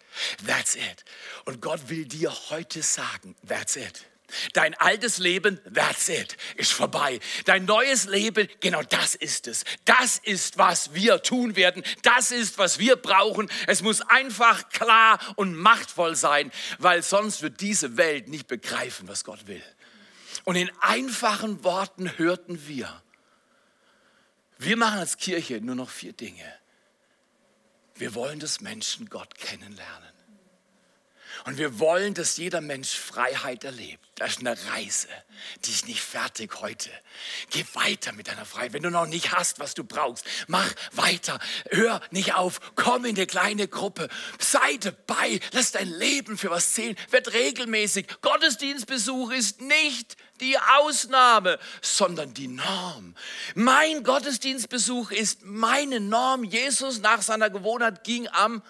That's 0.45 0.75
it. 0.75 1.05
Und 1.45 1.61
Gott 1.61 1.89
will 1.89 2.05
dir 2.05 2.33
heute 2.49 2.81
sagen, 2.81 3.35
that's 3.47 3.75
it. 3.75 4.05
Dein 4.51 4.73
altes 4.75 5.19
Leben, 5.19 5.59
that's 5.73 6.09
it, 6.09 6.35
ist 6.55 6.73
vorbei. 6.73 7.19
Dein 7.45 7.63
neues 7.63 8.05
Leben, 8.05 8.49
genau 8.59 8.83
das 8.83 9.15
ist 9.15 9.47
es. 9.47 9.63
Das 9.85 10.17
ist, 10.17 10.57
was 10.57 10.93
wir 10.93 11.23
tun 11.23 11.55
werden. 11.55 11.81
Das 12.01 12.31
ist, 12.31 12.57
was 12.57 12.77
wir 12.77 12.97
brauchen. 12.97 13.49
Es 13.67 13.81
muss 13.81 14.01
einfach 14.01 14.67
klar 14.69 15.19
und 15.37 15.55
machtvoll 15.55 16.17
sein, 16.17 16.51
weil 16.77 17.03
sonst 17.03 17.41
wird 17.41 17.61
diese 17.61 17.95
Welt 17.95 18.27
nicht 18.27 18.47
begreifen, 18.47 19.07
was 19.07 19.23
Gott 19.23 19.47
will. 19.47 19.63
Und 20.43 20.57
in 20.57 20.69
einfachen 20.81 21.63
Worten 21.63 22.17
hörten 22.17 22.67
wir, 22.67 23.01
wir 24.59 24.75
machen 24.75 24.99
als 24.99 25.17
Kirche 25.17 25.61
nur 25.61 25.75
noch 25.75 25.89
vier 25.89 26.13
Dinge. 26.13 26.43
Wir 27.97 28.13
wollen, 28.13 28.39
dass 28.39 28.61
Menschen 28.61 29.09
Gott 29.09 29.35
kennenlernen. 29.35 30.16
Und 31.45 31.57
wir 31.57 31.79
wollen, 31.79 32.13
dass 32.13 32.37
jeder 32.37 32.61
Mensch 32.61 32.97
Freiheit 32.97 33.63
erlebt. 33.63 34.03
Das 34.15 34.31
ist 34.31 34.39
eine 34.39 34.57
Reise, 34.71 35.07
die 35.63 35.71
ist 35.71 35.87
nicht 35.87 36.01
fertig 36.01 36.59
heute. 36.59 36.89
Geh 37.51 37.63
weiter 37.73 38.11
mit 38.13 38.27
deiner 38.27 38.45
Freiheit. 38.45 38.73
Wenn 38.73 38.83
du 38.83 38.89
noch 38.89 39.05
nicht 39.05 39.31
hast, 39.31 39.59
was 39.59 39.75
du 39.75 39.83
brauchst, 39.83 40.25
mach 40.47 40.73
weiter. 40.93 41.39
Hör 41.69 42.01
nicht 42.09 42.33
auf. 42.33 42.59
Komm 42.75 43.05
in 43.05 43.15
eine 43.15 43.27
kleine 43.27 43.67
Gruppe. 43.67 44.09
Sei 44.39 44.77
dabei. 44.77 45.39
Lass 45.51 45.71
dein 45.71 45.89
Leben 45.89 46.37
für 46.37 46.49
was 46.49 46.73
zählen. 46.73 46.95
Werd 47.11 47.33
regelmäßig. 47.33 48.07
Gottesdienstbesuch 48.21 49.31
ist 49.31 49.61
nicht 49.61 50.17
die 50.39 50.57
Ausnahme, 50.79 51.59
sondern 51.81 52.33
die 52.33 52.47
Norm. 52.47 53.15
Mein 53.55 54.03
Gottesdienstbesuch 54.03 55.11
ist 55.11 55.43
meine 55.43 55.99
Norm. 55.99 56.43
Jesus 56.43 56.99
nach 57.01 57.21
seiner 57.21 57.49
Gewohnheit 57.49 58.03
ging 58.03 58.27
am 58.29 58.63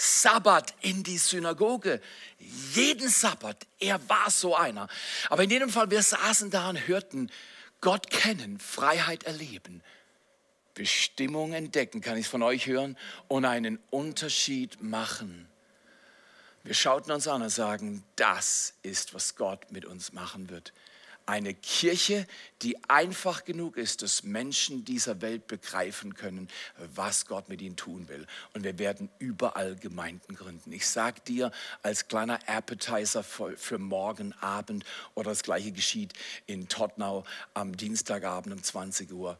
Sabbat 0.00 0.72
in 0.80 1.02
die 1.02 1.18
Synagoge. 1.18 2.00
Jeden 2.38 3.10
Sabbat. 3.10 3.66
Er 3.78 4.00
war 4.08 4.30
so 4.30 4.56
einer. 4.56 4.88
Aber 5.28 5.44
in 5.44 5.50
jedem 5.50 5.68
Fall, 5.68 5.90
wir 5.90 6.02
saßen 6.02 6.50
da 6.50 6.70
und 6.70 6.88
hörten 6.88 7.30
Gott 7.82 8.10
kennen, 8.10 8.58
Freiheit 8.58 9.24
erleben, 9.24 9.82
Bestimmung 10.72 11.52
entdecken, 11.52 12.00
kann 12.00 12.16
ich 12.16 12.28
von 12.28 12.42
euch 12.42 12.66
hören, 12.66 12.96
und 13.28 13.44
einen 13.44 13.78
Unterschied 13.90 14.82
machen. 14.82 15.46
Wir 16.62 16.74
schauten 16.74 17.12
uns 17.12 17.28
an 17.28 17.42
und 17.42 17.50
sagen, 17.50 18.02
das 18.16 18.74
ist, 18.82 19.12
was 19.12 19.36
Gott 19.36 19.70
mit 19.70 19.84
uns 19.84 20.14
machen 20.14 20.48
wird. 20.48 20.72
Eine 21.30 21.54
Kirche, 21.54 22.26
die 22.60 22.76
einfach 22.90 23.44
genug 23.44 23.76
ist, 23.76 24.02
dass 24.02 24.24
Menschen 24.24 24.84
dieser 24.84 25.20
Welt 25.20 25.46
begreifen 25.46 26.14
können, 26.14 26.48
was 26.96 27.24
Gott 27.26 27.48
mit 27.48 27.62
ihnen 27.62 27.76
tun 27.76 28.08
will. 28.08 28.26
Und 28.52 28.64
wir 28.64 28.80
werden 28.80 29.08
überall 29.20 29.76
Gemeinden 29.76 30.34
gründen. 30.34 30.72
Ich 30.72 30.88
sage 30.88 31.20
dir 31.20 31.52
als 31.84 32.08
kleiner 32.08 32.40
Appetizer 32.48 33.22
für 33.22 33.78
morgen 33.78 34.32
Abend 34.40 34.84
oder 35.14 35.30
das 35.30 35.44
gleiche 35.44 35.70
geschieht 35.70 36.14
in 36.46 36.66
Tottenau 36.66 37.22
am 37.54 37.76
Dienstagabend 37.76 38.52
um 38.52 38.60
20 38.60 39.12
Uhr. 39.12 39.38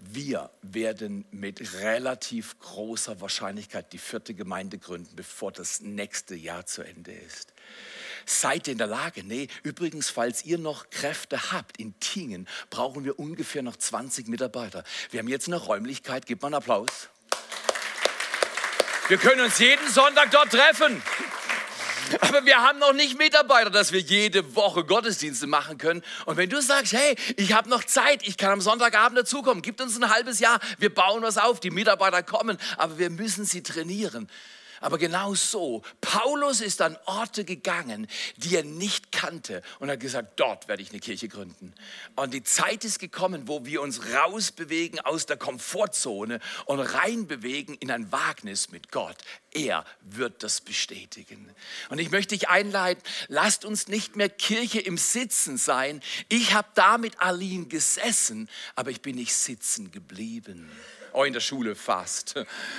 Wir 0.00 0.50
werden 0.62 1.26
mit 1.30 1.74
relativ 1.74 2.58
großer 2.58 3.20
Wahrscheinlichkeit 3.20 3.92
die 3.92 3.98
vierte 3.98 4.34
Gemeinde 4.34 4.78
gründen, 4.78 5.14
bevor 5.14 5.52
das 5.52 5.80
nächste 5.80 6.34
Jahr 6.34 6.66
zu 6.66 6.82
Ende 6.82 7.12
ist. 7.12 7.52
Seid 8.26 8.68
ihr 8.68 8.72
in 8.72 8.78
der 8.78 8.86
Lage? 8.86 9.24
Nee, 9.24 9.48
übrigens, 9.62 10.10
falls 10.10 10.44
ihr 10.44 10.58
noch 10.58 10.90
Kräfte 10.90 11.52
habt, 11.52 11.78
in 11.78 11.98
Tingen 12.00 12.48
brauchen 12.70 13.04
wir 13.04 13.18
ungefähr 13.18 13.62
noch 13.62 13.76
20 13.76 14.28
Mitarbeiter. 14.28 14.84
Wir 15.10 15.20
haben 15.20 15.28
jetzt 15.28 15.48
eine 15.48 15.56
Räumlichkeit, 15.56 16.26
gebt 16.26 16.42
mal 16.42 16.48
einen 16.48 16.56
Applaus. 16.56 17.08
Wir 19.08 19.18
können 19.18 19.42
uns 19.42 19.58
jeden 19.58 19.86
Sonntag 19.90 20.30
dort 20.30 20.50
treffen. 20.50 21.02
Aber 22.20 22.44
wir 22.44 22.58
haben 22.58 22.78
noch 22.78 22.92
nicht 22.92 23.18
Mitarbeiter, 23.18 23.70
dass 23.70 23.92
wir 23.92 24.00
jede 24.00 24.54
Woche 24.54 24.84
Gottesdienste 24.84 25.46
machen 25.46 25.78
können. 25.78 26.02
Und 26.26 26.36
wenn 26.36 26.50
du 26.50 26.60
sagst, 26.60 26.92
hey, 26.92 27.16
ich 27.36 27.52
habe 27.52 27.68
noch 27.68 27.84
Zeit, 27.84 28.26
ich 28.26 28.36
kann 28.36 28.50
am 28.50 28.60
Sonntagabend 28.60 29.18
dazukommen, 29.18 29.62
gib 29.62 29.80
uns 29.80 29.96
ein 29.96 30.10
halbes 30.10 30.38
Jahr, 30.38 30.60
wir 30.78 30.92
bauen 30.92 31.22
was 31.22 31.38
auf, 31.38 31.60
die 31.60 31.70
Mitarbeiter 31.70 32.22
kommen, 32.22 32.58
aber 32.76 32.98
wir 32.98 33.10
müssen 33.10 33.44
sie 33.44 33.62
trainieren. 33.62 34.28
Aber 34.84 34.98
genau 34.98 35.34
so, 35.34 35.80
Paulus 36.02 36.60
ist 36.60 36.82
an 36.82 36.98
Orte 37.06 37.46
gegangen, 37.46 38.06
die 38.36 38.54
er 38.54 38.64
nicht 38.64 39.12
kannte 39.12 39.62
und 39.78 39.90
hat 39.90 39.98
gesagt, 39.98 40.38
dort 40.38 40.68
werde 40.68 40.82
ich 40.82 40.90
eine 40.90 41.00
Kirche 41.00 41.26
gründen. 41.26 41.72
Und 42.16 42.34
die 42.34 42.42
Zeit 42.42 42.84
ist 42.84 42.98
gekommen, 42.98 43.48
wo 43.48 43.64
wir 43.64 43.80
uns 43.80 44.12
rausbewegen 44.12 45.00
aus 45.00 45.24
der 45.24 45.38
Komfortzone 45.38 46.38
und 46.66 46.80
reinbewegen 46.80 47.76
in 47.76 47.90
ein 47.90 48.12
Wagnis 48.12 48.72
mit 48.72 48.92
Gott. 48.92 49.16
Er 49.52 49.86
wird 50.02 50.42
das 50.42 50.60
bestätigen. 50.60 51.48
Und 51.88 51.98
ich 51.98 52.10
möchte 52.10 52.34
dich 52.34 52.50
einleiten, 52.50 53.02
lasst 53.28 53.64
uns 53.64 53.88
nicht 53.88 54.16
mehr 54.16 54.28
Kirche 54.28 54.80
im 54.80 54.98
Sitzen 54.98 55.56
sein. 55.56 56.02
Ich 56.28 56.52
habe 56.52 56.68
da 56.74 56.98
mit 56.98 57.22
Aline 57.22 57.68
gesessen, 57.68 58.50
aber 58.74 58.90
ich 58.90 59.00
bin 59.00 59.16
nicht 59.16 59.34
sitzen 59.34 59.90
geblieben 59.92 60.70
auch 61.14 61.24
in 61.24 61.32
der 61.32 61.40
Schule 61.40 61.74
fast. 61.74 62.34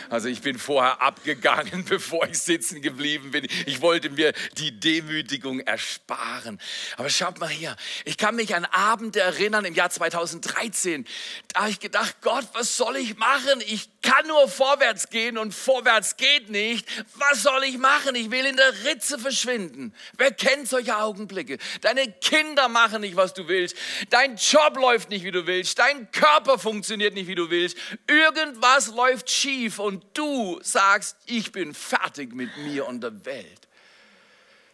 Also 0.10 0.27
ich 0.27 0.42
bin 0.42 0.60
vorher 0.60 1.01
abgegangen, 1.01 1.86
bevor 1.89 2.27
ich 2.27 2.39
sitzen 2.39 2.82
geblieben 2.82 3.32
bin. 3.32 3.48
Ich 3.65 3.82
wollte 3.82 4.10
mir 4.10 4.34
die 4.58 4.80
Demütigung 4.80 5.60
ersparen. 5.62 6.60
Aber 6.98 7.10
schaut 7.10 7.39
mal 7.39 7.50
hier, 7.50 7.75
ich 8.04 8.18
kann 8.18 8.36
mich 8.36 8.56
an 8.56 8.65
Abende 8.65 9.22
erinnern 9.22 9.65
im 9.65 9.74
Jahr 9.74 9.89
2013. 9.89 11.06
Da 11.54 11.62
habe 11.62 11.70
ich 11.70 11.80
gedacht, 11.80 12.18
Gott, 12.22 12.48
was 12.54 12.77
soll 12.77 12.98
ich 12.98 13.18
machen? 13.18 13.62
Ich 13.68 13.89
kann 14.01 14.27
nur 14.27 14.48
vorwärts 14.48 15.10
gehen 15.10 15.38
und 15.38 15.54
vorwärts 15.54 16.18
geht 16.18 16.50
nicht. 16.50 16.88
Was 17.15 17.44
soll 17.44 17.63
ich 17.63 17.77
machen? 17.77 18.15
Ich 18.15 18.32
will 18.32 18.46
in 18.46 18.56
der 18.56 18.86
Ritze 18.86 19.18
verschwinden. 19.18 19.94
Wer 20.18 20.32
kennt 20.32 20.68
solche 20.68 20.98
Augenblicke? 20.98 21.58
Deine 21.82 22.12
Kinder 22.12 22.68
machen 22.70 23.01
nicht, 23.01 23.15
was 23.15 23.34
du 23.34 23.48
willst. 23.48 23.75
Dein 24.10 24.36
Job 24.36 24.77
läuft 24.77 25.10
nicht, 25.10 25.24
wie 25.24 25.32
du 25.32 25.48
willst. 25.48 25.80
Dein 25.80 26.12
Körper 26.12 26.60
funktioniert 26.60 27.13
nicht, 27.13 27.27
wie 27.27 27.36
du 27.36 27.50
willst. 27.50 27.77
Irgendwas 28.25 28.88
läuft 28.88 29.29
schief 29.29 29.77
und 29.77 30.03
du 30.15 30.60
sagst, 30.63 31.15
ich 31.27 31.51
bin 31.51 31.75
fertig 31.75 32.34
mit 32.34 32.58
mir 32.58 32.88
und 32.88 33.01
der 33.01 33.24
Welt. 33.25 33.67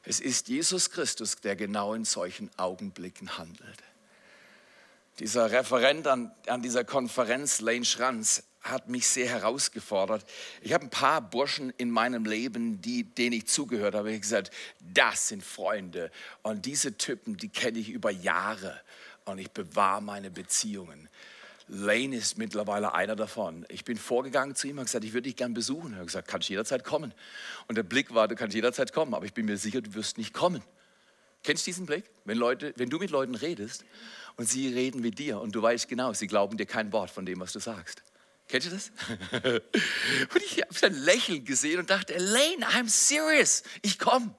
Es 0.04 0.22
ist 0.22 0.48
Jesus 0.48 0.90
Christus, 0.90 1.36
der 1.36 1.58
genau 1.58 1.94
in 1.94 2.06
solchen 2.06 2.50
Augenblicken 2.58 3.38
handelt. 3.38 3.84
Dieser 5.20 5.52
Referent 5.52 6.08
an, 6.08 6.32
an 6.48 6.62
dieser 6.62 6.86
Konferenz, 6.86 7.60
Lane 7.60 7.84
Schranz, 7.84 8.44
hat 8.62 8.88
mich 8.88 9.08
sehr 9.08 9.28
herausgefordert. 9.28 10.26
Ich 10.62 10.72
habe 10.72 10.86
ein 10.86 10.90
paar 10.90 11.20
Burschen 11.20 11.74
in 11.78 11.92
meinem 11.92 12.26
Leben, 12.26 12.82
die, 12.82 13.04
denen 13.04 13.34
ich 13.34 13.48
zugehört 13.48 13.96
habe. 13.96 14.14
Ich 14.14 14.22
gesagt, 14.22 14.52
das 14.80 15.28
sind 15.28 15.44
Freunde. 15.44 16.10
Und 16.42 16.66
diese 16.66 16.98
Typen, 16.98 17.36
die 17.38 17.50
kenne 17.50 17.80
ich 17.80 17.90
über 17.90 18.12
Jahre. 18.12 18.80
Und 19.26 19.40
ich 19.40 19.52
bewahre 19.52 20.02
meine 20.02 20.32
Beziehungen. 20.32 21.10
Lane 21.68 22.16
ist 22.16 22.38
mittlerweile 22.38 22.94
einer 22.94 23.16
davon. 23.16 23.66
Ich 23.70 23.86
bin 23.86 23.98
vorgegangen 23.98 24.56
zu 24.56 24.68
ihm 24.68 24.78
und 24.78 24.86
gesagt, 24.86 25.06
ich 25.06 25.14
würde 25.14 25.24
dich 25.24 25.36
gern 25.36 25.54
besuchen. 25.54 25.94
Er 25.94 26.00
hat 26.00 26.08
gesagt, 26.08 26.28
kannst 26.28 26.50
jederzeit 26.50 26.84
kommen. 26.84 27.14
Und 27.68 27.76
der 27.76 27.84
Blick 27.84 28.14
war, 28.14 28.28
du 28.28 28.36
kannst 28.36 28.56
jederzeit 28.56 28.94
kommen, 28.94 29.14
aber 29.14 29.26
ich 29.26 29.34
bin 29.34 29.46
mir 29.46 29.58
sicher, 29.58 29.82
du 29.82 29.94
wirst 29.94 30.18
nicht 30.18 30.34
kommen. 30.34 30.64
Kennst 31.44 31.66
du 31.66 31.70
diesen 31.70 31.86
Blick? 31.86 32.06
Wenn, 32.26 32.38
Leute, 32.38 32.74
wenn 32.78 32.90
du 32.90 33.00
mit 33.00 33.10
Leuten 33.10 33.36
redest 33.36 33.84
und 34.36 34.48
sie 34.48 34.68
reden 34.68 35.02
mit 35.02 35.18
dir 35.18 35.40
und 35.40 35.56
du 35.56 35.62
weißt 35.62 35.88
genau, 35.88 36.14
sie 36.14 36.28
glauben 36.28 36.58
dir 36.58 36.66
kein 36.66 36.92
Wort 36.94 37.10
von 37.10 37.26
dem, 37.26 37.40
was 37.40 37.54
du 37.54 37.60
sagst. 37.60 38.04
Kennst 38.48 38.68
du 38.68 38.72
das? 38.72 38.92
und 39.44 40.44
ich 40.44 40.62
habe 40.62 40.74
sein 40.74 40.94
Lächeln 40.94 41.46
gesehen 41.46 41.80
und 41.80 41.90
dachte, 41.90 42.14
Elaine, 42.14 42.66
I'm 42.68 42.90
serious, 42.90 43.64
ich 43.82 43.98
komme. 43.98 44.36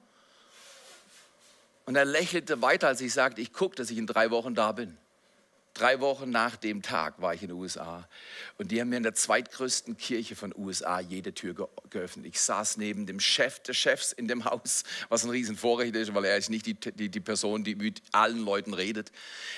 Und 1.87 1.97
er 1.97 2.05
lächelte 2.05 2.62
weiter, 2.62 2.88
als 2.88 3.00
ich 3.00 3.12
sagte, 3.12 3.41
ich 3.41 3.52
gucke, 3.52 3.75
dass 3.75 3.91
ich 3.91 3.99
in 3.99 4.07
drei 4.07 4.31
Wochen 4.31 4.55
da 4.55 4.73
bin. 4.73 4.97
Drei 5.75 6.00
Wochen 6.00 6.29
nach 6.29 6.57
dem 6.57 6.83
Tag 6.83 7.23
war 7.23 7.33
ich 7.33 7.41
in 7.41 7.49
den 7.49 7.57
USA 7.57 8.07
und 8.59 8.71
die 8.71 8.79
haben 8.79 8.91
mir 8.91 8.99
in 8.99 9.02
der 9.02 9.14
zweitgrößten 9.14 9.97
Kirche 9.97 10.37
von 10.37 10.55
USA 10.55 11.00
jede 11.00 11.33
Tür 11.33 11.55
ge 11.55 11.67
geöffnet. 11.88 12.26
Ich 12.26 12.41
saß 12.41 12.76
neben 12.76 13.07
dem 13.07 13.21
Chef 13.21 13.61
des 13.61 13.76
Chefs 13.79 14.12
in 14.12 14.29
dem 14.29 14.45
Haus, 14.45 14.85
was 15.09 15.25
ein 15.25 15.31
Riesenvorrecht 15.31 15.95
ist, 15.95 16.14
weil 16.14 16.26
er 16.26 16.37
ist 16.37 16.50
nicht 16.50 16.67
die, 16.67 16.75
die, 16.75 17.09
die 17.09 17.21
Person, 17.21 17.64
die 17.64 17.75
mit 17.75 18.02
allen 18.12 18.45
Leuten 18.45 18.75
redet. 18.75 19.12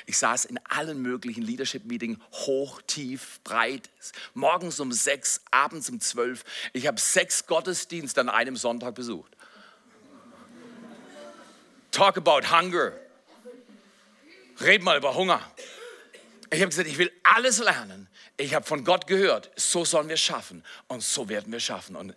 Ich 0.06 0.18
saß 0.18 0.44
in 0.44 0.58
allen 0.68 1.02
möglichen 1.02 1.42
Leadership-Meetings, 1.42 2.18
hoch, 2.32 2.80
tief, 2.86 3.40
breit, 3.42 3.90
morgens 4.34 4.78
um 4.78 4.92
sechs, 4.92 5.40
abends 5.50 5.90
um 5.90 6.00
zwölf. 6.00 6.44
Ich 6.72 6.86
habe 6.86 7.00
sechs 7.00 7.46
Gottesdienste 7.46 8.20
an 8.20 8.28
einem 8.28 8.56
Sonntag 8.56 8.94
besucht. 8.94 9.36
Talk 11.90 12.16
about 12.16 12.50
hunger. 12.50 12.92
Red 14.60 14.82
mal 14.82 14.96
über 14.96 15.14
Hunger. 15.14 15.40
Ich 16.54 16.60
habe 16.60 16.70
gesagt, 16.70 16.88
ich 16.88 16.98
will 16.98 17.10
alles 17.24 17.58
lernen. 17.58 18.08
Ich 18.36 18.54
habe 18.54 18.64
von 18.64 18.84
Gott 18.84 19.06
gehört, 19.06 19.50
so 19.56 19.84
sollen 19.84 20.08
wir 20.08 20.16
schaffen 20.16 20.64
und 20.86 21.02
so 21.02 21.28
werden 21.28 21.52
wir 21.52 21.60
schaffen. 21.60 21.96
Und 21.96 22.14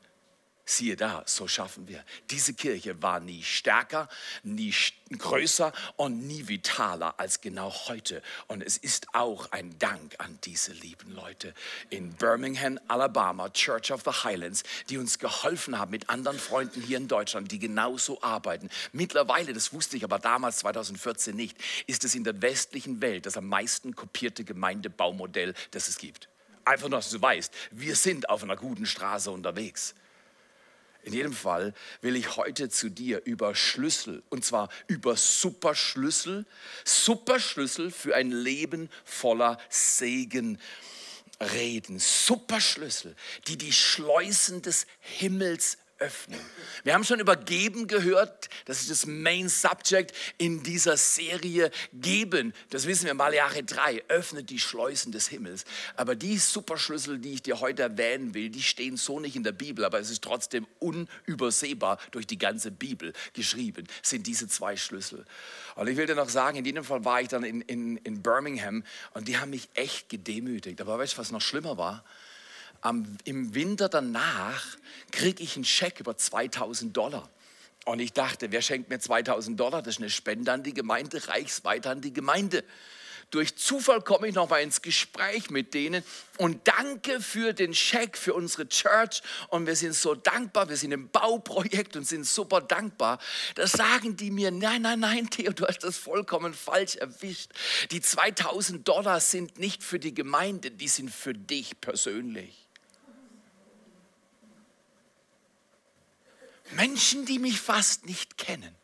Siehe 0.69 0.97
da, 0.97 1.23
so 1.25 1.47
schaffen 1.47 1.87
wir. 1.87 2.03
Diese 2.29 2.53
Kirche 2.53 3.01
war 3.01 3.21
nie 3.21 3.41
stärker, 3.41 4.09
nie 4.43 4.75
größer 5.17 5.71
und 5.95 6.27
nie 6.27 6.49
vitaler 6.49 7.17
als 7.17 7.39
genau 7.39 7.73
heute. 7.87 8.21
Und 8.47 8.61
es 8.61 8.75
ist 8.75 9.07
auch 9.13 9.49
ein 9.53 9.79
Dank 9.79 10.15
an 10.17 10.37
diese 10.43 10.73
lieben 10.73 11.13
Leute 11.13 11.53
in 11.89 12.11
Birmingham, 12.11 12.77
Alabama, 12.89 13.47
Church 13.47 13.93
of 13.93 14.01
the 14.03 14.11
Highlands, 14.25 14.63
die 14.89 14.97
uns 14.97 15.19
geholfen 15.19 15.79
haben 15.79 15.91
mit 15.91 16.09
anderen 16.09 16.37
Freunden 16.37 16.81
hier 16.81 16.97
in 16.97 17.07
Deutschland, 17.07 17.49
die 17.53 17.59
genauso 17.59 18.21
arbeiten. 18.21 18.69
Mittlerweile, 18.91 19.53
das 19.53 19.71
wusste 19.71 19.95
ich 19.95 20.03
aber 20.03 20.19
damals 20.19 20.57
2014 20.57 21.33
nicht, 21.33 21.57
ist 21.85 22.03
es 22.03 22.13
in 22.13 22.25
der 22.25 22.41
westlichen 22.41 22.99
Welt 22.99 23.25
das 23.25 23.37
am 23.37 23.47
meisten 23.47 23.95
kopierte 23.95 24.43
Gemeindebaumodell, 24.43 25.53
das 25.71 25.87
es 25.87 25.97
gibt. 25.97 26.27
Einfach 26.65 26.89
nur, 26.89 26.99
dass 26.99 27.09
du 27.09 27.21
weißt, 27.21 27.53
wir 27.71 27.95
sind 27.95 28.27
auf 28.27 28.43
einer 28.43 28.57
guten 28.57 28.85
Straße 28.85 29.31
unterwegs. 29.31 29.95
In 31.07 31.13
jedem 31.13 31.31
Fall 31.31 31.73
will 32.01 32.17
ich 32.17 32.35
heute 32.35 32.67
zu 32.67 32.89
dir 32.89 33.21
über 33.23 33.55
Schlüssel, 33.55 34.23
und 34.27 34.43
zwar 34.43 34.67
über 34.87 35.15
Superschlüssel, 35.15 36.45
Superschlüssel 36.83 37.91
für 37.91 38.13
ein 38.13 38.29
Leben 38.29 38.89
voller 39.05 39.57
Segen 39.69 40.59
reden. 41.39 41.99
Superschlüssel, 41.99 43.15
die 43.47 43.57
die 43.57 43.71
Schleusen 43.71 44.61
des 44.61 44.85
Himmels 44.99 45.77
öffnen. 45.99 46.39
Wir 46.83 46.93
haben 46.93 47.03
schon 47.03 47.19
über 47.19 47.35
Geben 47.35 47.87
gehört, 47.87 48.49
das 48.65 48.81
ist 48.81 48.89
das 48.89 49.05
Main 49.05 49.49
Subject 49.49 50.13
in 50.37 50.63
dieser 50.63 50.97
Serie. 50.97 51.71
Geben, 51.93 52.53
das 52.69 52.87
wissen 52.87 53.05
wir, 53.05 53.13
Malachi 53.13 53.65
3, 53.65 54.03
öffnet 54.07 54.49
die 54.49 54.59
Schleusen 54.59 55.11
des 55.11 55.27
Himmels. 55.27 55.65
Aber 55.95 56.15
die 56.15 56.37
Superschlüssel, 56.37 57.19
die 57.19 57.33
ich 57.33 57.41
dir 57.41 57.59
heute 57.59 57.83
erwähnen 57.83 58.33
will, 58.33 58.49
die 58.49 58.61
stehen 58.61 58.97
so 58.97 59.19
nicht 59.19 59.35
in 59.35 59.43
der 59.43 59.51
Bibel, 59.51 59.85
aber 59.85 59.99
es 59.99 60.09
ist 60.09 60.23
trotzdem 60.23 60.67
unübersehbar 60.79 61.99
durch 62.11 62.27
die 62.27 62.37
ganze 62.37 62.71
Bibel 62.71 63.13
geschrieben, 63.33 63.87
sind 64.01 64.27
diese 64.27 64.47
zwei 64.47 64.77
Schlüssel. 64.77 65.25
Und 65.75 65.87
ich 65.87 65.97
will 65.97 66.05
dir 66.05 66.15
noch 66.15 66.29
sagen, 66.29 66.57
in 66.57 66.65
jedem 66.65 66.83
Fall 66.83 67.05
war 67.05 67.21
ich 67.21 67.27
dann 67.27 67.43
in, 67.43 67.61
in, 67.61 67.97
in 67.97 68.21
Birmingham 68.21 68.83
und 69.13 69.27
die 69.27 69.37
haben 69.37 69.51
mich 69.51 69.69
echt 69.73 70.09
gedemütigt. 70.09 70.81
Aber 70.81 70.97
weißt 70.97 71.13
du, 71.13 71.17
was 71.17 71.31
noch 71.31 71.41
schlimmer 71.41 71.77
war? 71.77 72.03
Am, 72.87 73.17
im 73.25 73.53
Winter 73.53 73.89
danach 73.89 74.65
kriege 75.11 75.43
ich 75.43 75.55
einen 75.55 75.65
Scheck 75.65 75.99
über 75.99 76.17
2000 76.17 76.95
Dollar. 76.95 77.29
Und 77.85 77.99
ich 77.99 78.13
dachte, 78.13 78.51
wer 78.51 78.61
schenkt 78.61 78.89
mir 78.89 78.99
2000 78.99 79.59
Dollar? 79.59 79.81
Das 79.81 79.95
ist 79.95 80.01
eine 80.01 80.09
Spende 80.09 80.51
an 80.51 80.63
die 80.63 80.73
Gemeinde, 80.73 81.27
reichsweit 81.27 81.87
an 81.87 82.01
die 82.01 82.13
Gemeinde. 82.13 82.63
Durch 83.29 83.57
Zufall 83.57 84.01
komme 84.01 84.29
ich 84.29 84.35
noch 84.35 84.49
mal 84.49 84.59
ins 84.59 84.81
Gespräch 84.81 85.49
mit 85.49 85.73
denen 85.73 86.01
und 86.37 86.65
danke 86.65 87.19
für 87.19 87.51
den 87.51 87.73
Scheck 87.73 88.17
für 88.17 88.33
unsere 88.33 88.69
Church. 88.69 89.21
Und 89.49 89.67
wir 89.67 89.75
sind 89.75 89.95
so 89.95 90.15
dankbar, 90.15 90.69
wir 90.69 90.77
sind 90.77 90.93
im 90.93 91.09
Bauprojekt 91.09 91.97
und 91.97 92.07
sind 92.07 92.25
super 92.25 92.61
dankbar. 92.61 93.19
Da 93.55 93.67
sagen 93.67 94.15
die 94.15 94.31
mir, 94.31 94.51
nein, 94.51 94.83
nein, 94.83 95.01
nein, 95.01 95.29
Theo, 95.29 95.51
du 95.51 95.67
hast 95.67 95.83
das 95.83 95.97
vollkommen 95.97 96.53
falsch 96.53 96.95
erwischt. 96.95 97.51
Die 97.91 97.99
2000 97.99 98.87
Dollar 98.87 99.19
sind 99.19 99.59
nicht 99.59 99.83
für 99.83 99.99
die 99.99 100.13
Gemeinde, 100.13 100.71
die 100.71 100.87
sind 100.87 101.11
für 101.11 101.33
dich 101.33 101.81
persönlich. 101.81 102.66
Menschen, 106.71 107.25
die 107.25 107.39
mich 107.39 107.59
fast 107.59 108.05
nicht 108.05 108.37
kennen, 108.37 108.75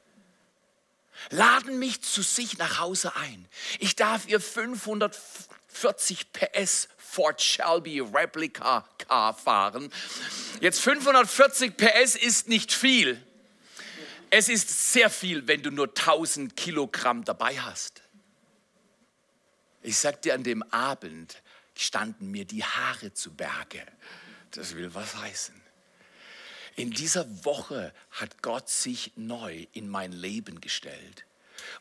laden 1.30 1.80
mich 1.80 2.02
zu 2.02 2.22
sich 2.22 2.58
nach 2.58 2.80
Hause 2.80 3.16
ein. 3.16 3.48
Ich 3.80 3.96
darf 3.96 4.28
ihr 4.28 4.40
540 4.40 6.32
PS 6.34 6.90
Ford 6.98 7.42
Shelby 7.42 8.00
Replica 8.00 8.88
Car 8.98 9.34
fahren. 9.36 9.92
Jetzt 10.62 10.80
540 10.80 11.78
PS 11.78 12.16
ist 12.16 12.48
nicht 12.48 12.72
viel. 12.74 13.22
Es 14.32 14.50
ist 14.50 14.92
sehr 14.92 15.12
viel, 15.12 15.48
wenn 15.48 15.62
du 15.62 15.70
nur 15.70 15.90
1000 15.90 16.58
Kilogramm 16.58 17.24
dabei 17.24 17.60
hast. 17.60 18.02
Ich 19.84 19.98
sag 19.98 20.24
dir, 20.24 20.34
an 20.34 20.44
dem 20.44 20.64
Abend 20.64 21.44
standen 21.76 22.32
mir 22.32 22.46
die 22.46 22.64
Haare 22.64 23.14
zu 23.14 23.34
Berge. 23.36 23.86
Das 24.52 24.76
will 24.76 24.94
was 24.96 25.16
heißen. 25.16 25.63
In 26.76 26.92
dieser 26.92 27.46
Woche 27.46 27.94
hat 28.12 28.42
Gott 28.42 28.70
sich 28.70 29.12
neu 29.16 29.68
in 29.74 29.88
mein 29.88 30.12
Leben 30.12 30.60
gestellt. 30.60 31.26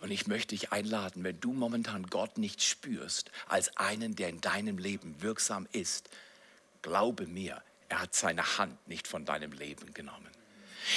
Und 0.00 0.10
ich 0.10 0.26
möchte 0.26 0.54
dich 0.54 0.70
einladen, 0.70 1.24
wenn 1.24 1.40
du 1.40 1.52
momentan 1.52 2.06
Gott 2.06 2.38
nicht 2.38 2.62
spürst 2.62 3.30
als 3.48 3.76
einen, 3.76 4.16
der 4.16 4.28
in 4.28 4.40
deinem 4.40 4.78
Leben 4.78 5.22
wirksam 5.22 5.66
ist, 5.72 6.10
glaube 6.82 7.26
mir, 7.26 7.62
er 7.88 8.00
hat 8.00 8.14
seine 8.14 8.58
Hand 8.58 8.86
nicht 8.86 9.08
von 9.08 9.24
deinem 9.24 9.52
Leben 9.52 9.94
genommen. 9.94 10.41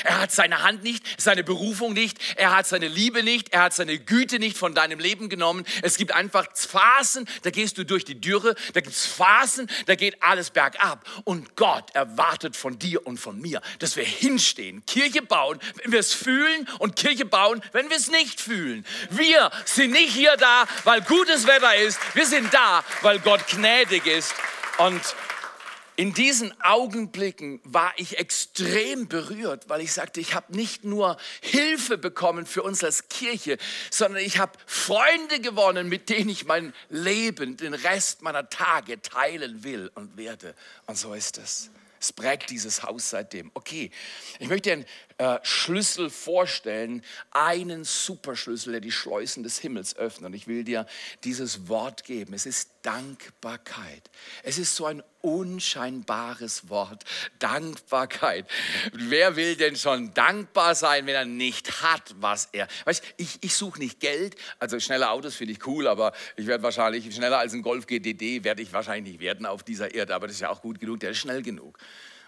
Er 0.03 0.19
hat 0.21 0.31
seine 0.31 0.63
Hand 0.63 0.83
nicht, 0.83 1.03
seine 1.19 1.43
Berufung 1.43 1.93
nicht, 1.93 2.17
er 2.35 2.55
hat 2.55 2.67
seine 2.67 2.87
Liebe 2.87 3.23
nicht, 3.23 3.53
er 3.53 3.63
hat 3.63 3.73
seine 3.73 3.99
Güte 3.99 4.39
nicht 4.39 4.57
von 4.57 4.73
deinem 4.73 4.99
Leben 4.99 5.29
genommen. 5.29 5.65
Es 5.81 5.97
gibt 5.97 6.11
einfach 6.11 6.47
Phasen, 6.55 7.27
da 7.43 7.49
gehst 7.49 7.77
du 7.77 7.85
durch 7.85 8.05
die 8.05 8.19
Dürre, 8.19 8.55
da 8.73 8.81
gibt 8.81 8.95
es 8.95 9.05
Phasen, 9.05 9.69
da 9.85 9.95
geht 9.95 10.21
alles 10.21 10.49
bergab. 10.49 11.05
Und 11.23 11.55
Gott 11.55 11.93
erwartet 11.93 12.55
von 12.55 12.79
dir 12.79 13.05
und 13.05 13.19
von 13.19 13.39
mir, 13.39 13.61
dass 13.79 13.95
wir 13.95 14.05
hinstehen, 14.05 14.85
Kirche 14.85 15.21
bauen, 15.21 15.59
wenn 15.83 15.91
wir 15.91 15.99
es 15.99 16.13
fühlen 16.13 16.67
und 16.79 16.95
Kirche 16.95 17.25
bauen, 17.25 17.61
wenn 17.71 17.89
wir 17.89 17.97
es 17.97 18.09
nicht 18.09 18.41
fühlen. 18.41 18.85
Wir 19.09 19.51
sind 19.65 19.91
nicht 19.91 20.13
hier 20.13 20.35
da, 20.37 20.65
weil 20.83 21.01
gutes 21.01 21.47
Wetter 21.47 21.75
ist, 21.75 21.99
wir 22.13 22.25
sind 22.25 22.53
da, 22.53 22.83
weil 23.01 23.19
Gott 23.19 23.47
gnädig 23.47 24.05
ist. 24.05 24.33
Und 24.77 25.01
in 25.97 26.13
diesen 26.13 26.53
Augenblicken 26.61 27.61
war 27.63 27.93
ich 27.97 28.17
extrem 28.17 29.07
berührt, 29.07 29.69
weil 29.69 29.81
ich 29.81 29.93
sagte, 29.93 30.19
ich 30.19 30.35
habe 30.35 30.55
nicht 30.55 30.83
nur 30.83 31.17
Hilfe 31.41 31.97
bekommen 31.97 32.45
für 32.45 32.63
uns 32.63 32.83
als 32.83 33.07
Kirche, 33.07 33.57
sondern 33.91 34.21
ich 34.23 34.37
habe 34.37 34.51
Freunde 34.65 35.39
gewonnen, 35.39 35.87
mit 35.87 36.09
denen 36.09 36.29
ich 36.29 36.45
mein 36.45 36.73
Leben, 36.89 37.57
den 37.57 37.73
Rest 37.73 38.21
meiner 38.21 38.49
Tage 38.49 39.01
teilen 39.01 39.63
will 39.63 39.89
und 39.95 40.17
werde. 40.17 40.53
Und 40.85 40.97
so 40.97 41.13
ist 41.13 41.37
es. 41.37 41.69
Es 41.99 42.13
prägt 42.13 42.51
dieses 42.51 42.83
Haus 42.83 43.09
seitdem. 43.09 43.49
Okay, 43.53 43.89
ich 44.39 44.47
möchte 44.47 44.71
einen 44.71 44.85
äh, 45.17 45.39
Schlüssel 45.43 46.09
vorstellen, 46.09 47.01
einen 47.31 47.85
Superschlüssel, 47.85 48.73
der 48.73 48.81
die 48.81 48.91
Schleusen 48.91 49.43
des 49.43 49.59
Himmels 49.59 49.95
öffnet. 49.95 50.27
Und 50.27 50.33
ich 50.33 50.47
will 50.47 50.65
dir 50.65 50.85
dieses 51.23 51.69
Wort 51.69 52.03
geben. 52.03 52.33
Es 52.33 52.45
ist 52.45 52.71
Dankbarkeit. 52.81 54.11
Es 54.43 54.57
ist 54.57 54.75
so 54.75 54.85
ein 54.85 55.01
unscheinbares 55.21 56.67
Wort. 56.67 57.05
Dankbarkeit. 57.39 58.45
Wer 58.91 59.37
will 59.37 59.55
denn 59.55 59.77
schon 59.77 60.13
dankbar 60.13 60.75
sein, 60.75 61.07
wenn 61.07 61.15
er 61.15 61.23
nicht 61.23 61.81
hat, 61.81 62.13
was 62.19 62.49
er. 62.51 62.67
Weißt, 62.83 63.01
ich, 63.15 63.37
ich 63.39 63.55
suche 63.55 63.79
nicht 63.79 64.01
Geld. 64.01 64.35
Also 64.59 64.81
schnelle 64.81 65.09
Autos 65.09 65.35
finde 65.35 65.53
ich 65.53 65.65
cool, 65.65 65.87
aber 65.87 66.11
ich 66.35 66.45
werde 66.45 66.61
wahrscheinlich 66.61 67.15
schneller 67.15 67.39
als 67.39 67.53
ein 67.53 67.61
Golf 67.61 67.87
GTD 67.87 68.43
werde 68.43 68.61
ich 68.61 68.73
wahrscheinlich 68.73 69.13
nicht 69.13 69.21
werden 69.21 69.45
auf 69.45 69.63
dieser 69.63 69.95
Erde. 69.95 70.13
Aber 70.13 70.27
das 70.27 70.35
ist 70.35 70.41
ja 70.41 70.49
auch 70.49 70.61
gut 70.61 70.81
genug. 70.81 70.99
Der 70.99 71.11
ist 71.11 71.19
schnell 71.19 71.41
genug. 71.41 71.79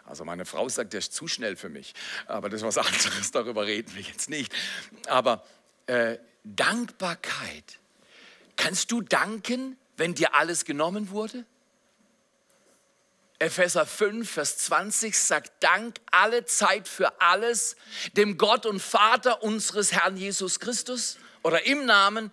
Also 0.07 0.25
meine 0.25 0.45
Frau 0.45 0.67
sagt, 0.69 0.93
der 0.93 0.99
ist 0.99 1.13
zu 1.13 1.27
schnell 1.27 1.55
für 1.55 1.69
mich. 1.69 1.93
Aber 2.25 2.49
das 2.49 2.61
ist 2.61 2.67
was 2.67 2.77
anderes. 2.77 3.31
Darüber 3.31 3.65
reden 3.65 3.93
wir 3.95 4.01
jetzt 4.01 4.29
nicht. 4.29 4.53
Aber 5.07 5.45
äh, 5.85 6.17
Dankbarkeit. 6.43 7.79
Kannst 8.55 8.91
du 8.91 9.01
danken, 9.01 9.77
wenn 9.97 10.15
dir 10.15 10.33
alles 10.33 10.65
genommen 10.65 11.09
wurde? 11.11 11.45
Epheser 13.39 13.85
5, 13.85 14.29
Vers 14.29 14.57
20 14.57 15.17
sagt, 15.17 15.63
Dank 15.63 15.99
alle 16.09 16.45
Zeit 16.45 16.87
für 16.87 17.21
alles 17.21 17.75
dem 18.13 18.37
Gott 18.37 18.65
und 18.65 18.81
Vater 18.81 19.43
unseres 19.43 19.91
Herrn 19.91 20.17
Jesus 20.17 20.59
Christus 20.59 21.17
oder 21.43 21.65
im 21.67 21.85
Namen 21.85 22.31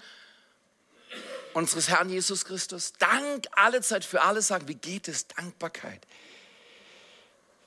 unseres 1.53 1.89
Herrn 1.89 2.09
Jesus 2.09 2.47
Christus. 2.47 2.95
Dank 2.99 3.47
alle 3.53 3.83
Zeit 3.83 4.05
für 4.05 4.23
alles 4.23 4.49
sagen, 4.49 4.67
wie 4.67 4.75
geht 4.75 5.09
es? 5.09 5.27
Dankbarkeit. 5.29 6.07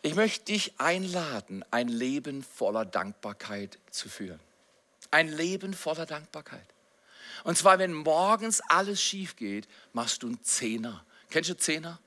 Ich 0.01 0.15
möchte 0.15 0.45
dich 0.45 0.79
einladen, 0.79 1.65
ein 1.71 1.88
Leben 1.88 2.43
voller 2.43 2.86
Dankbarkeit 2.86 3.79
zu 3.89 4.10
führen. 4.10 4.39
Ein 5.12 5.29
Leben 5.29 5.73
voller 5.73 6.05
Dankbarkeit. 6.05 6.65
Und 7.43 7.57
zwar, 7.57 7.79
wenn 7.79 7.93
morgens 7.93 8.62
alles 8.62 9.01
schief 9.01 9.36
geht, 9.36 9.67
machst 9.93 10.23
du 10.23 10.27
einen 10.27 10.43
Zehner. 10.43 11.05
Kennst 11.29 11.49
du 11.49 11.57
Zehner? 11.57 11.99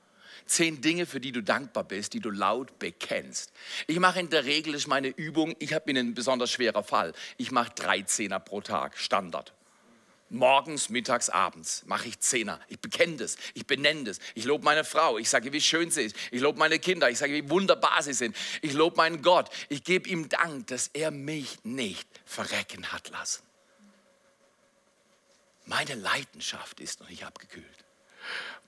Zehn 0.45 0.81
Dinge, 0.81 1.05
für 1.05 1.19
die 1.19 1.31
du 1.31 1.41
dankbar 1.41 1.83
bist, 1.83 2.13
die 2.13 2.19
du 2.19 2.29
laut 2.29 2.77
bekennst. 2.79 3.51
Ich 3.87 3.99
mache 3.99 4.19
in 4.19 4.29
der 4.29 4.45
Regel, 4.45 4.73
ist 4.73 4.87
meine 4.87 5.07
Übung, 5.07 5.55
ich 5.59 5.73
habe 5.73 5.89
einen 5.89 6.13
besonders 6.13 6.51
schwerer 6.51 6.83
Fall. 6.83 7.13
Ich 7.37 7.51
mache 7.51 7.71
drei 7.75 8.01
Zehner 8.01 8.39
pro 8.39 8.61
Tag, 8.61 8.97
Standard. 8.97 9.53
Morgens, 10.33 10.87
mittags, 10.87 11.29
abends 11.29 11.83
mache 11.85 12.07
ich 12.07 12.21
Zehner. 12.21 12.61
Ich 12.69 12.79
bekenne 12.79 13.17
das, 13.17 13.35
ich 13.53 13.67
benenne 13.67 14.05
das. 14.05 14.19
Ich 14.33 14.45
lobe 14.45 14.63
meine 14.63 14.85
Frau, 14.85 15.17
ich 15.17 15.29
sage, 15.29 15.51
wie 15.51 15.59
schön 15.59 15.91
sie 15.91 16.03
ist. 16.03 16.15
Ich 16.31 16.39
lobe 16.39 16.57
meine 16.57 16.79
Kinder, 16.79 17.09
ich 17.09 17.17
sage, 17.17 17.33
wie 17.33 17.49
wunderbar 17.49 18.01
sie 18.01 18.13
sind. 18.13 18.33
Ich 18.61 18.71
lobe 18.71 18.95
meinen 18.95 19.21
Gott. 19.21 19.49
Ich 19.67 19.83
gebe 19.83 20.07
ihm 20.07 20.29
Dank, 20.29 20.67
dass 20.67 20.89
er 20.93 21.11
mich 21.11 21.65
nicht 21.65 22.07
verrecken 22.23 22.93
hat 22.93 23.09
lassen. 23.09 23.43
Meine 25.65 25.95
Leidenschaft 25.95 26.79
ist 26.79 27.01
noch 27.01 27.09
nicht 27.09 27.25
abgekühlt. 27.25 27.85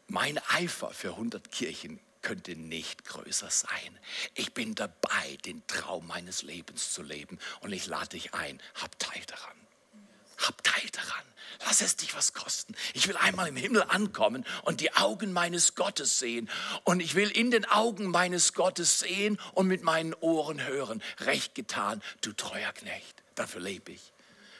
Mein 0.07 0.39
Eifer 0.49 0.91
für 0.91 1.11
100 1.11 1.49
Kirchen 1.49 2.01
könnte 2.21 2.57
nicht 2.57 3.05
größer 3.05 3.49
sein. 3.49 3.99
Ich 4.35 4.53
bin 4.53 4.75
dabei, 4.75 5.37
den 5.45 5.65
Traum 5.67 6.07
meines 6.07 6.43
Lebens 6.43 6.91
zu 6.91 7.03
leben 7.03 7.39
und 7.61 7.71
ich 7.71 7.87
lade 7.87 8.09
dich 8.09 8.33
ein, 8.33 8.61
hab 8.75 8.99
Teil 8.99 9.21
daran. 9.27 9.63
Hab 10.37 10.63
Teil 10.63 10.89
daran. 10.91 11.23
Lass 11.65 11.81
es 11.81 11.95
dich 11.95 12.15
was 12.15 12.33
kosten. 12.33 12.75
Ich 12.93 13.07
will 13.07 13.15
einmal 13.17 13.47
im 13.47 13.55
Himmel 13.55 13.83
ankommen 13.83 14.45
und 14.63 14.81
die 14.81 14.93
Augen 14.95 15.31
meines 15.31 15.75
Gottes 15.75 16.19
sehen. 16.19 16.49
Und 16.83 16.99
ich 16.99 17.15
will 17.15 17.29
in 17.29 17.51
den 17.51 17.65
Augen 17.65 18.07
meines 18.07 18.53
Gottes 18.53 18.99
sehen 18.99 19.39
und 19.53 19.67
mit 19.67 19.83
meinen 19.83 20.13
Ohren 20.15 20.65
hören. 20.65 21.01
Recht 21.21 21.55
getan, 21.55 22.01
du 22.21 22.33
treuer 22.33 22.71
Knecht. 22.73 23.23
Dafür 23.35 23.61
lebe 23.61 23.91
ich. 23.91 24.13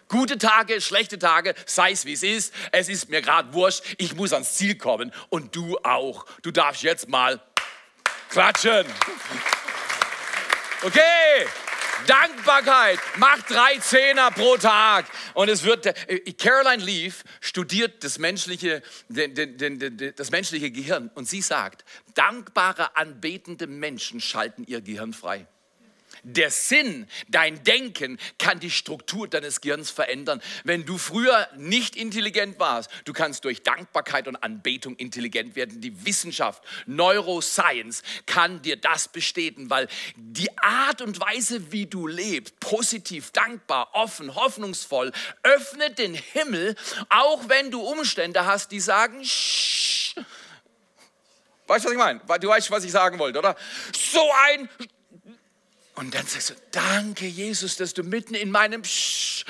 Gute 0.07 0.37
Tage, 0.37 0.79
schlechte 0.79 1.17
Tage, 1.17 1.55
sei 1.65 1.91
es 1.91 2.05
wie 2.05 2.13
es 2.13 2.23
ist. 2.23 2.53
Es 2.71 2.87
ist 2.87 3.09
mir 3.09 3.21
gerade 3.21 3.53
wurscht. 3.53 3.83
Ich 3.97 4.15
muss 4.15 4.31
ans 4.31 4.53
Ziel 4.53 4.75
kommen 4.75 5.11
und 5.29 5.55
du 5.55 5.77
auch. 5.79 6.25
Du 6.41 6.51
darfst 6.51 6.83
jetzt 6.83 7.09
mal 7.09 7.41
klatschen. 8.29 8.85
Okay, 10.83 11.47
Dankbarkeit 12.07 12.99
macht 13.17 13.49
drei 13.49 13.77
Zehner 13.79 14.31
pro 14.31 14.57
Tag. 14.57 15.05
Und 15.33 15.49
es 15.49 15.63
wird, 15.63 15.85
äh, 15.85 16.19
Caroline 16.33 16.83
Leaf 16.83 17.23
studiert 17.41 18.03
das 18.03 18.19
menschliche, 18.19 18.81
das 19.09 20.31
menschliche 20.31 20.71
Gehirn 20.71 21.09
und 21.15 21.27
sie 21.27 21.41
sagt, 21.41 21.85
dankbare, 22.13 22.95
anbetende 22.95 23.67
Menschen 23.67 24.21
schalten 24.21 24.63
ihr 24.65 24.81
Gehirn 24.81 25.13
frei. 25.13 25.47
Der 26.23 26.51
Sinn, 26.51 27.07
dein 27.27 27.63
Denken 27.65 28.17
kann 28.39 28.61
die 28.61 28.71
Struktur 28.71 29.27
deines 29.27 29.59
Gehirns 29.59 29.89
verändern. 29.89 30.41
Wenn 30.63 30.85
du 30.85 30.97
früher 30.97 31.49
nicht 31.57 31.97
intelligent 31.97 32.59
warst, 32.59 32.89
du 33.03 33.11
kannst 33.11 33.43
durch 33.43 33.61
Dankbarkeit 33.63 34.29
und 34.29 34.37
Anbetung 34.37 34.95
intelligent 34.95 35.57
werden. 35.57 35.81
Die 35.81 36.05
Wissenschaft, 36.05 36.63
Neuroscience 36.85 38.03
kann 38.25 38.61
dir 38.61 38.77
das 38.77 39.09
bestätigen, 39.09 39.69
weil 39.69 39.89
die 40.15 40.57
Art 40.59 41.01
und 41.01 41.19
Weise, 41.19 41.73
wie 41.73 41.87
du 41.87 42.07
lebst, 42.07 42.57
positiv, 42.61 43.31
dankbar, 43.31 43.89
offen, 43.93 44.33
hoffnungsvoll, 44.33 45.11
öffnet 45.43 45.99
den 45.99 46.13
Himmel, 46.13 46.75
auch 47.09 47.49
wenn 47.49 47.69
du 47.69 47.81
Umstände 47.81 48.45
hast, 48.45 48.71
die 48.71 48.79
sagen, 48.79 49.25
Shh. 49.25 50.15
Weißt 51.67 51.85
du, 51.85 51.89
was 51.89 51.93
ich 51.93 51.97
meine? 51.97 52.21
Du 52.39 52.49
weißt, 52.49 52.71
was 52.71 52.83
ich 52.83 52.91
sagen 52.91 53.19
wollte, 53.19 53.39
oder? 53.39 53.55
So 53.93 54.21
ein 54.47 54.69
und 55.95 56.15
dann 56.15 56.25
sagst 56.25 56.49
du, 56.49 56.53
danke 56.71 57.27
Jesus, 57.27 57.75
dass 57.75 57.93
du 57.93 58.01
mitten 58.01 58.33
in 58.33 58.49
meinem 58.49 58.81
Psch, 58.81 59.45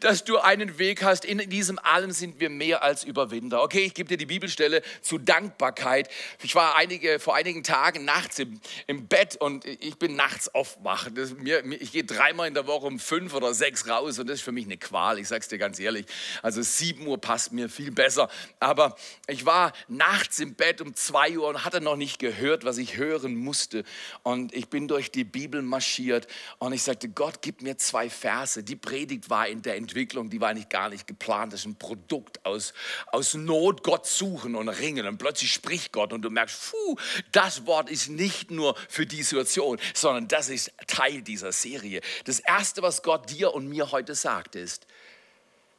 dass 0.00 0.24
du 0.24 0.38
einen 0.38 0.78
Weg 0.78 1.04
hast. 1.04 1.24
In 1.24 1.38
diesem 1.48 1.78
allem 1.78 2.10
sind 2.10 2.40
wir 2.40 2.50
mehr 2.50 2.82
als 2.82 3.04
Überwinder. 3.04 3.62
Okay, 3.62 3.84
ich 3.84 3.94
gebe 3.94 4.08
dir 4.08 4.16
die 4.16 4.26
Bibelstelle 4.26 4.82
zu 5.02 5.18
Dankbarkeit. 5.18 6.08
Ich 6.42 6.56
war 6.56 6.74
einige, 6.74 7.20
vor 7.20 7.36
einigen 7.36 7.62
Tagen 7.62 8.04
nachts 8.04 8.40
im, 8.40 8.60
im 8.88 9.06
Bett 9.06 9.36
und 9.36 9.66
ich 9.66 9.96
bin 9.96 10.16
nachts 10.16 10.52
aufwach. 10.52 11.10
Das, 11.14 11.34
mir, 11.34 11.64
ich 11.64 11.92
gehe 11.92 12.02
dreimal 12.02 12.48
in 12.48 12.54
der 12.54 12.66
Woche 12.66 12.86
um 12.86 12.98
fünf 12.98 13.32
oder 13.32 13.54
sechs 13.54 13.88
raus 13.88 14.18
und 14.18 14.28
das 14.28 14.40
ist 14.40 14.44
für 14.44 14.52
mich 14.52 14.64
eine 14.64 14.78
Qual. 14.78 15.20
Ich 15.20 15.28
sag's 15.28 15.46
dir 15.46 15.58
ganz 15.58 15.78
ehrlich. 15.78 16.06
Also 16.42 16.60
sieben 16.62 17.06
Uhr 17.06 17.20
passt 17.20 17.52
mir 17.52 17.68
viel 17.68 17.92
besser. 17.92 18.28
Aber 18.58 18.96
ich 19.28 19.46
war 19.46 19.72
nachts 19.86 20.40
im 20.40 20.56
Bett 20.56 20.80
um 20.80 20.96
zwei 20.96 21.38
Uhr 21.38 21.46
und 21.46 21.64
hatte 21.64 21.80
noch 21.80 21.96
nicht 21.96 22.18
gehört, 22.18 22.64
was 22.64 22.78
ich 22.78 22.96
hören 22.96 23.36
musste. 23.36 23.84
Und 24.24 24.52
ich 24.52 24.68
bin 24.68 24.88
durch 24.88 25.12
die 25.12 25.22
Bibel 25.22 25.62
marschiert 25.84 26.26
und 26.58 26.72
ich 26.72 26.82
sagte, 26.82 27.08
Gott, 27.08 27.42
gib 27.42 27.60
mir 27.60 27.76
zwei 27.76 28.08
Verse. 28.08 28.62
Die 28.62 28.76
Predigt 28.76 29.28
war 29.28 29.46
in 29.46 29.60
der 29.60 29.76
Entwicklung, 29.76 30.30
die 30.30 30.40
war 30.40 30.54
nicht 30.54 30.70
gar 30.70 30.88
nicht 30.88 31.06
geplant. 31.06 31.52
Das 31.52 31.60
ist 31.60 31.66
ein 31.66 31.76
Produkt 31.76 32.44
aus, 32.46 32.72
aus 33.08 33.34
Not, 33.34 33.82
Gott 33.82 34.06
suchen 34.06 34.54
und 34.54 34.68
ringen. 34.68 35.06
Und 35.06 35.18
plötzlich 35.18 35.52
spricht 35.52 35.92
Gott 35.92 36.12
und 36.12 36.22
du 36.22 36.30
merkst, 36.30 36.70
puh, 36.70 36.96
das 37.32 37.66
Wort 37.66 37.90
ist 37.90 38.08
nicht 38.08 38.50
nur 38.50 38.74
für 38.88 39.06
die 39.06 39.22
Situation, 39.22 39.78
sondern 39.92 40.26
das 40.28 40.48
ist 40.48 40.72
Teil 40.86 41.22
dieser 41.22 41.52
Serie. 41.52 42.00
Das 42.24 42.40
Erste, 42.40 42.82
was 42.82 43.02
Gott 43.02 43.30
dir 43.30 43.52
und 43.52 43.68
mir 43.68 43.92
heute 43.92 44.14
sagt, 44.14 44.56
ist, 44.56 44.86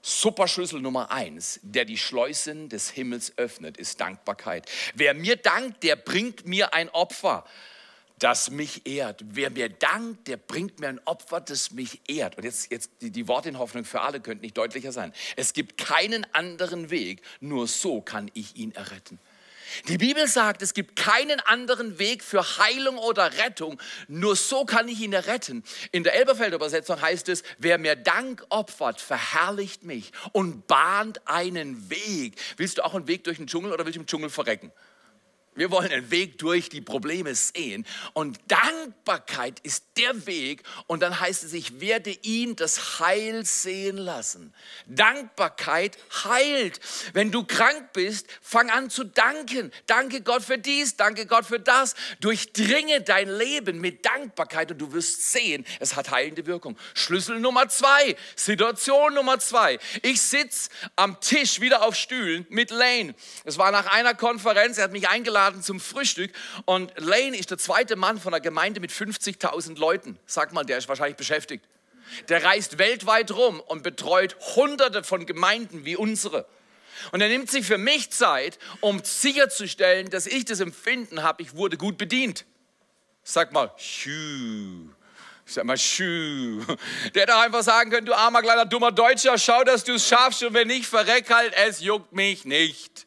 Superschlüssel 0.02 0.82
Nummer 0.82 1.10
eins, 1.10 1.60
der 1.64 1.84
die 1.84 1.98
Schleusen 1.98 2.70
des 2.70 2.92
Himmels 2.92 3.34
öffnet, 3.38 3.78
ist 3.78 4.00
Dankbarkeit. 4.00 4.70
Wer 4.94 5.16
mir 5.16 5.36
dankt, 5.36 5.82
der 5.82 5.96
bringt 5.96 6.46
mir 6.46 6.76
ein 6.76 6.90
Opfer 6.90 7.44
das 8.20 8.50
mich 8.50 8.88
ehrt. 8.88 9.24
Wer 9.28 9.50
mir 9.50 9.70
dankt, 9.70 10.28
der 10.28 10.38
bringt 10.38 10.80
mir 10.80 10.88
ein 10.88 11.02
Opfer, 11.06 11.42
das 11.42 11.72
mich 11.72 12.02
ehrt. 12.08 12.38
Und 12.38 12.44
jetzt, 12.44 12.72
jetzt 12.72 12.92
die, 13.02 13.12
die 13.12 13.28
Worte 13.28 13.50
in 13.50 13.60
Hoffnung 13.60 13.86
für 13.86 14.02
alle 14.02 14.22
könnten 14.22 14.44
nicht 14.44 14.58
deutlicher 14.58 14.92
sein. 14.92 15.14
Es 15.36 15.54
gibt 15.54 15.78
keinen 15.78 16.26
anderen 16.34 16.90
Weg, 16.90 17.22
nur 17.40 17.68
so 17.68 18.02
kann 18.02 18.32
ich 18.34 18.56
ihn 18.56 18.72
erretten. 18.74 19.20
Die 19.88 19.98
Bibel 19.98 20.28
sagt, 20.28 20.62
es 20.62 20.74
gibt 20.74 20.96
keinen 20.96 21.40
anderen 21.42 22.00
Weg 22.00 22.24
für 22.24 22.58
Heilung 22.60 22.98
oder 22.98 23.34
Rettung, 23.40 23.82
nur 24.08 24.36
so 24.36 24.64
kann 24.64 24.88
ich 24.88 25.02
ihn 25.02 25.12
erretten. 25.12 25.64
In 25.92 26.04
der 26.04 26.14
Elberfelder 26.16 26.56
Übersetzung 26.56 27.02
heißt 27.02 27.30
es, 27.30 27.44
wer 27.58 27.78
mir 27.78 27.96
Dank 27.96 28.46
opfert, 28.50 29.02
verherrlicht 29.02 29.84
mich 29.84 30.12
und 30.32 30.68
bahnt 30.68 31.28
einen 31.28 31.90
Weg. 31.90 32.36
Willst 32.58 32.78
du 32.78 32.86
auch 32.86 32.94
einen 32.94 33.08
Weg 33.08 33.24
durch 33.24 33.38
den 33.38 33.48
Dschungel 33.48 33.74
oder 33.74 33.86
willst 33.86 33.98
du 33.98 34.02
im 34.02 34.08
Dschungel 34.08 34.30
verrecken? 34.30 34.72
Wir 35.56 35.72
wollen 35.72 35.90
einen 35.90 36.12
Weg 36.12 36.38
durch 36.38 36.68
die 36.68 36.82
Probleme 36.82 37.34
sehen. 37.34 37.86
Und 38.14 38.40
Dankbarkeit 38.50 39.62
ist 39.62 39.86
der 39.98 40.28
Weg. 40.28 40.64
Und 40.88 41.02
dann 41.02 41.18
heißt 41.18 41.46
es, 41.46 41.54
ich 41.54 41.80
werde 41.80 42.12
ihn 42.24 42.58
das 42.58 43.00
Heil 43.00 43.46
sehen 43.46 43.96
lassen. 43.96 44.54
Dankbarkeit 44.86 45.98
heilt. 46.26 46.82
Wenn 47.14 47.32
du 47.32 47.46
krank 47.46 47.94
bist, 47.94 48.28
fang 48.42 48.70
an 48.70 48.90
zu 48.90 49.06
danken. 49.06 49.72
Danke 49.88 50.22
Gott 50.22 50.44
für 50.44 50.58
dies, 50.58 50.98
danke 50.98 51.26
Gott 51.26 51.46
für 51.46 51.60
das. 51.60 51.96
Durchdringe 52.20 53.02
dein 53.02 53.30
Leben 53.30 53.80
mit 53.80 54.06
Dankbarkeit 54.06 54.72
und 54.72 54.80
du 54.80 54.92
wirst 54.92 55.32
sehen, 55.32 55.66
es 55.80 55.96
hat 55.96 56.12
heilende 56.12 56.46
Wirkung. 56.46 56.78
Schlüssel 56.94 57.40
Nummer 57.40 57.70
zwei, 57.70 58.18
Situation 58.36 59.14
Nummer 59.14 59.40
zwei. 59.40 59.80
Ich 60.02 60.22
sitze 60.22 60.70
am 60.98 61.22
Tisch 61.22 61.62
wieder 61.62 61.84
auf 61.84 61.96
Stühlen 61.96 62.46
mit 62.50 62.72
Lane. 62.72 63.16
Es 63.46 63.58
war 63.58 63.72
nach 63.72 63.86
einer 63.86 64.16
Konferenz, 64.16 64.78
er 64.78 64.86
hat 64.86 64.92
mich 64.92 65.08
eingeladen 65.08 65.45
eingeladen 65.46 65.62
zum 65.62 65.80
Frühstück 65.80 66.32
und 66.66 66.92
Lane 66.98 67.38
ist 67.38 67.52
der 67.52 67.58
zweite 67.58 67.96
Mann 67.96 68.20
von 68.20 68.34
einer 68.34 68.42
Gemeinde 68.42 68.80
mit 68.80 68.92
50.000 68.92 69.78
Leuten. 69.78 70.18
Sag 70.26 70.54
mal, 70.54 70.64
der 70.64 70.78
ist 70.78 70.90
wahrscheinlich 70.90 71.18
beschäftigt. 71.18 71.66
Der 72.30 72.44
reist 72.44 72.78
weltweit 72.78 73.32
rum 73.32 73.60
und 73.60 73.84
betreut 73.84 74.36
hunderte 74.56 75.04
von 75.04 75.26
Gemeinden 75.26 75.86
wie 75.86 75.96
unsere. 75.96 76.46
Und 77.12 77.22
er 77.22 77.28
nimmt 77.28 77.50
sich 77.50 77.66
für 77.66 77.78
mich 77.78 78.12
Zeit, 78.12 78.58
um 78.80 79.04
sicherzustellen, 79.04 80.10
dass 80.10 80.28
ich 80.28 80.46
das 80.46 80.60
Empfinden 80.60 81.24
habe, 81.24 81.42
ich 81.42 81.56
wurde 81.56 81.78
gut 81.78 81.98
bedient. 81.98 82.46
Sag 83.24 83.52
mal, 83.52 83.72
schü. 83.78 84.88
Sag 85.46 85.66
mal, 85.66 85.78
schü. 85.78 86.64
Der 87.14 87.24
hätte 87.24 87.36
auch 87.36 87.42
einfach 87.42 87.64
sagen 87.64 87.92
können, 87.92 88.06
du 88.06 88.14
armer 88.14 88.42
kleiner 88.42 88.66
dummer 88.66 88.92
Deutscher, 88.92 89.38
schau, 89.38 89.64
dass 89.64 89.84
du 89.84 89.96
es 89.96 90.08
schaffst 90.08 90.44
und 90.44 90.54
wenn 90.54 90.68
nicht, 90.68 90.86
verreck 90.86 91.30
halt, 91.30 91.54
es 91.56 91.82
juckt 91.82 92.14
mich 92.14 92.46
nicht. 92.46 93.06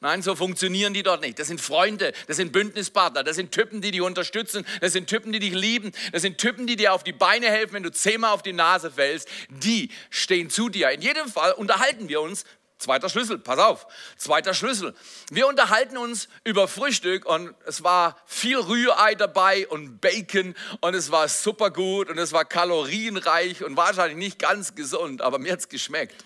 Nein, 0.00 0.20
so 0.20 0.36
funktionieren 0.36 0.92
die 0.92 1.02
dort 1.02 1.22
nicht. 1.22 1.38
Das 1.38 1.48
sind 1.48 1.58
Freunde, 1.58 2.12
das 2.26 2.36
sind 2.36 2.52
Bündnispartner, 2.52 3.24
das 3.24 3.36
sind 3.36 3.50
Typen, 3.50 3.80
die 3.80 3.92
dich 3.92 4.02
unterstützen, 4.02 4.66
das 4.82 4.92
sind 4.92 5.08
Typen, 5.08 5.32
die 5.32 5.38
dich 5.38 5.54
lieben, 5.54 5.92
das 6.12 6.20
sind 6.20 6.36
Typen, 6.36 6.66
die 6.66 6.76
dir 6.76 6.92
auf 6.92 7.02
die 7.02 7.12
Beine 7.12 7.46
helfen, 7.46 7.74
wenn 7.74 7.82
du 7.82 7.90
zehnmal 7.90 8.32
auf 8.32 8.42
die 8.42 8.52
Nase 8.52 8.90
fällst. 8.90 9.26
Die 9.48 9.90
stehen 10.10 10.50
zu 10.50 10.68
dir. 10.68 10.90
In 10.90 11.00
jedem 11.00 11.28
Fall 11.28 11.52
unterhalten 11.52 12.10
wir 12.10 12.20
uns. 12.20 12.44
Zweiter 12.78 13.08
Schlüssel, 13.08 13.38
pass 13.38 13.58
auf, 13.58 13.86
zweiter 14.18 14.52
Schlüssel. 14.52 14.94
Wir 15.30 15.46
unterhalten 15.46 15.96
uns 15.96 16.28
über 16.44 16.68
Frühstück 16.68 17.24
und 17.24 17.54
es 17.64 17.82
war 17.82 18.18
viel 18.26 18.58
Rührei 18.58 19.14
dabei 19.14 19.66
und 19.68 20.02
Bacon 20.02 20.54
und 20.82 20.94
es 20.94 21.10
war 21.10 21.26
super 21.28 21.70
gut 21.70 22.10
und 22.10 22.18
es 22.18 22.34
war 22.34 22.44
kalorienreich 22.44 23.64
und 23.64 23.78
wahrscheinlich 23.78 24.18
nicht 24.18 24.38
ganz 24.38 24.74
gesund, 24.74 25.22
aber 25.22 25.38
mir 25.38 25.52
hat 25.52 25.60
es 25.60 25.70
geschmeckt. 25.70 26.22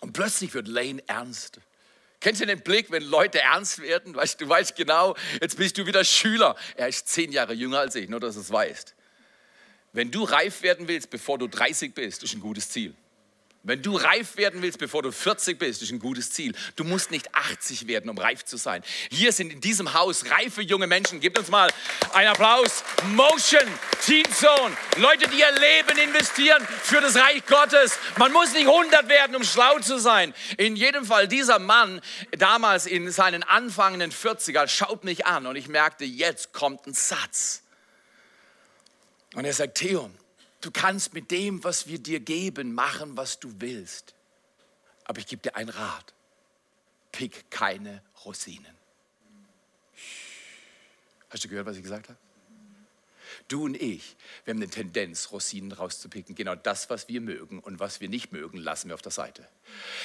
Und 0.00 0.12
plötzlich 0.12 0.54
wird 0.54 0.66
Lane 0.66 1.02
ernst. 1.06 1.60
Kennst 2.20 2.40
du 2.42 2.46
den 2.46 2.60
Blick, 2.60 2.90
wenn 2.90 3.02
Leute 3.02 3.40
ernst 3.40 3.80
werden? 3.80 4.14
Weißt, 4.14 4.40
du 4.40 4.48
weißt 4.48 4.76
genau, 4.76 5.16
jetzt 5.40 5.56
bist 5.56 5.78
du 5.78 5.86
wieder 5.86 6.04
Schüler. 6.04 6.54
Er 6.76 6.88
ist 6.88 7.08
zehn 7.08 7.32
Jahre 7.32 7.54
jünger 7.54 7.78
als 7.78 7.94
ich, 7.94 8.08
nur 8.08 8.20
dass 8.20 8.34
du 8.34 8.40
es 8.40 8.50
weißt. 8.50 8.94
Wenn 9.92 10.10
du 10.10 10.24
reif 10.24 10.62
werden 10.62 10.86
willst, 10.86 11.10
bevor 11.10 11.38
du 11.38 11.48
30 11.48 11.94
bist, 11.94 12.22
ist 12.22 12.34
ein 12.34 12.40
gutes 12.40 12.68
Ziel. 12.68 12.94
Wenn 13.62 13.82
du 13.82 13.94
reif 13.96 14.38
werden 14.38 14.62
willst, 14.62 14.78
bevor 14.78 15.02
du 15.02 15.12
40 15.12 15.58
bist, 15.58 15.82
ist 15.82 15.92
ein 15.92 15.98
gutes 15.98 16.30
Ziel. 16.30 16.54
Du 16.76 16.84
musst 16.84 17.10
nicht 17.10 17.34
80 17.34 17.86
werden, 17.86 18.08
um 18.08 18.16
reif 18.16 18.42
zu 18.42 18.56
sein. 18.56 18.82
Hier 19.10 19.32
sind 19.32 19.52
in 19.52 19.60
diesem 19.60 19.92
Haus 19.92 20.30
reife 20.30 20.62
junge 20.62 20.86
Menschen. 20.86 21.20
Gebt 21.20 21.38
uns 21.38 21.48
mal 21.48 21.70
einen 22.14 22.28
Applaus. 22.28 22.82
Motion, 23.08 23.60
Teen 24.02 24.24
Zone. 24.32 24.74
Leute, 24.96 25.28
die 25.28 25.40
ihr 25.40 25.52
Leben 25.52 25.98
investieren 25.98 26.66
für 26.82 27.02
das 27.02 27.16
Reich 27.16 27.44
Gottes. 27.44 27.98
Man 28.16 28.32
muss 28.32 28.54
nicht 28.54 28.66
100 28.66 29.10
werden, 29.10 29.36
um 29.36 29.44
schlau 29.44 29.78
zu 29.80 29.98
sein. 29.98 30.32
In 30.56 30.74
jedem 30.74 31.04
Fall, 31.04 31.28
dieser 31.28 31.58
Mann, 31.58 32.00
damals 32.38 32.86
in 32.86 33.10
seinen 33.10 33.42
anfangenden 33.42 34.10
40er, 34.10 34.68
schaut 34.68 35.04
mich 35.04 35.26
an 35.26 35.46
und 35.46 35.56
ich 35.56 35.68
merkte, 35.68 36.06
jetzt 36.06 36.54
kommt 36.54 36.86
ein 36.86 36.94
Satz. 36.94 37.62
Und 39.34 39.44
er 39.44 39.52
sagt, 39.52 39.76
Theo, 39.76 40.10
Du 40.60 40.70
kannst 40.70 41.14
mit 41.14 41.30
dem, 41.30 41.64
was 41.64 41.86
wir 41.86 41.98
dir 41.98 42.20
geben, 42.20 42.74
machen, 42.74 43.16
was 43.16 43.40
du 43.40 43.52
willst. 43.58 44.14
Aber 45.04 45.18
ich 45.18 45.26
gebe 45.26 45.42
dir 45.42 45.56
einen 45.56 45.70
Rat. 45.70 46.14
Pick 47.12 47.50
keine 47.50 48.02
Rosinen. 48.24 48.76
Hast 51.30 51.44
du 51.44 51.48
gehört, 51.48 51.66
was 51.66 51.76
ich 51.76 51.82
gesagt 51.82 52.08
habe? 52.08 52.18
Du 53.48 53.64
und 53.64 53.80
ich, 53.80 54.16
wir 54.44 54.52
haben 54.52 54.62
eine 54.62 54.70
Tendenz, 54.70 55.30
Rosinen 55.30 55.72
rauszupicken. 55.72 56.34
Genau 56.34 56.54
das, 56.54 56.90
was 56.90 57.08
wir 57.08 57.20
mögen 57.20 57.60
und 57.60 57.80
was 57.80 58.00
wir 58.00 58.08
nicht 58.08 58.32
mögen, 58.32 58.58
lassen 58.58 58.88
wir 58.88 58.94
auf 58.94 59.02
der 59.02 59.12
Seite. 59.12 59.48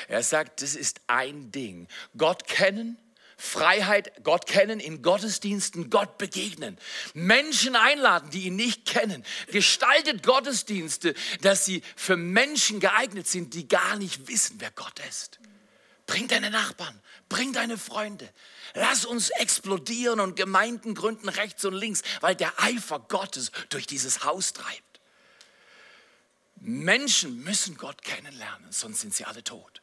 Er 0.07 0.23
sagt, 0.23 0.61
das 0.61 0.75
ist 0.75 1.01
ein 1.07 1.51
Ding. 1.51 1.87
Gott 2.17 2.47
kennen, 2.47 2.97
Freiheit, 3.37 4.23
Gott 4.23 4.45
kennen, 4.47 4.79
in 4.79 5.01
Gottesdiensten 5.01 5.89
Gott 5.89 6.17
begegnen, 6.17 6.77
Menschen 7.13 7.75
einladen, 7.75 8.29
die 8.29 8.45
ihn 8.45 8.55
nicht 8.55 8.85
kennen. 8.85 9.25
Gestaltet 9.47 10.23
Gottesdienste, 10.23 11.13
dass 11.41 11.65
sie 11.65 11.81
für 11.95 12.17
Menschen 12.17 12.79
geeignet 12.79 13.27
sind, 13.27 13.53
die 13.53 13.67
gar 13.67 13.97
nicht 13.97 14.27
wissen, 14.27 14.55
wer 14.59 14.71
Gott 14.71 14.99
ist. 15.09 15.39
Bring 16.07 16.27
deine 16.27 16.51
Nachbarn, 16.51 16.99
bring 17.29 17.51
deine 17.51 17.77
Freunde. 17.77 18.29
Lass 18.73 19.05
uns 19.05 19.31
explodieren 19.31 20.19
und 20.19 20.35
Gemeinden 20.35 20.93
gründen 20.93 21.29
rechts 21.29 21.65
und 21.65 21.73
links, 21.73 22.03
weil 22.21 22.35
der 22.35 22.53
Eifer 22.61 22.99
Gottes 22.99 23.51
durch 23.69 23.87
dieses 23.87 24.23
Haus 24.23 24.53
treibt. 24.53 25.01
Menschen 26.55 27.43
müssen 27.43 27.77
Gott 27.77 28.01
kennenlernen, 28.03 28.71
sonst 28.71 29.01
sind 29.01 29.13
sie 29.13 29.25
alle 29.25 29.43
tot. 29.43 29.81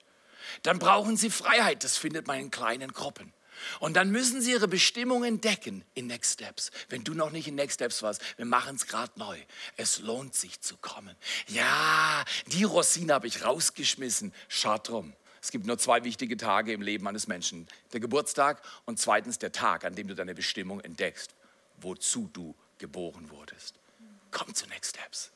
Dann 0.62 0.78
brauchen 0.78 1.16
sie 1.16 1.30
Freiheit, 1.30 1.84
das 1.84 1.96
findet 1.96 2.26
man 2.26 2.38
in 2.38 2.50
kleinen 2.50 2.92
Gruppen. 2.92 3.32
Und 3.80 3.94
dann 3.94 4.10
müssen 4.10 4.40
sie 4.40 4.52
ihre 4.52 4.68
Bestimmung 4.68 5.24
entdecken 5.24 5.84
in 5.94 6.06
Next 6.06 6.34
Steps. 6.34 6.70
Wenn 6.88 7.04
du 7.04 7.14
noch 7.14 7.30
nicht 7.30 7.48
in 7.48 7.54
Next 7.54 7.74
Steps 7.74 8.02
warst, 8.02 8.22
wir 8.36 8.46
machen 8.46 8.76
es 8.76 8.86
gerade 8.86 9.12
neu. 9.16 9.38
Es 9.76 10.00
lohnt 10.00 10.34
sich 10.34 10.60
zu 10.60 10.76
kommen. 10.76 11.16
Ja, 11.48 12.24
die 12.46 12.64
Rosine 12.64 13.14
habe 13.14 13.26
ich 13.26 13.44
rausgeschmissen. 13.44 14.32
Schad 14.48 14.88
drum. 14.88 15.12
Es 15.42 15.50
gibt 15.50 15.66
nur 15.66 15.76
zwei 15.76 16.04
wichtige 16.04 16.36
Tage 16.36 16.72
im 16.72 16.82
Leben 16.82 17.06
eines 17.08 17.26
Menschen. 17.26 17.66
Der 17.92 18.00
Geburtstag 18.00 18.62
und 18.84 19.00
zweitens 19.00 19.38
der 19.38 19.50
Tag, 19.50 19.84
an 19.84 19.96
dem 19.96 20.06
du 20.06 20.14
deine 20.14 20.34
Bestimmung 20.34 20.80
entdeckst, 20.80 21.34
wozu 21.78 22.30
du 22.32 22.54
geboren 22.78 23.28
wurdest. 23.30 23.74
Komm 24.30 24.54
zu 24.54 24.66
Next 24.68 24.96
Steps. 24.96 25.32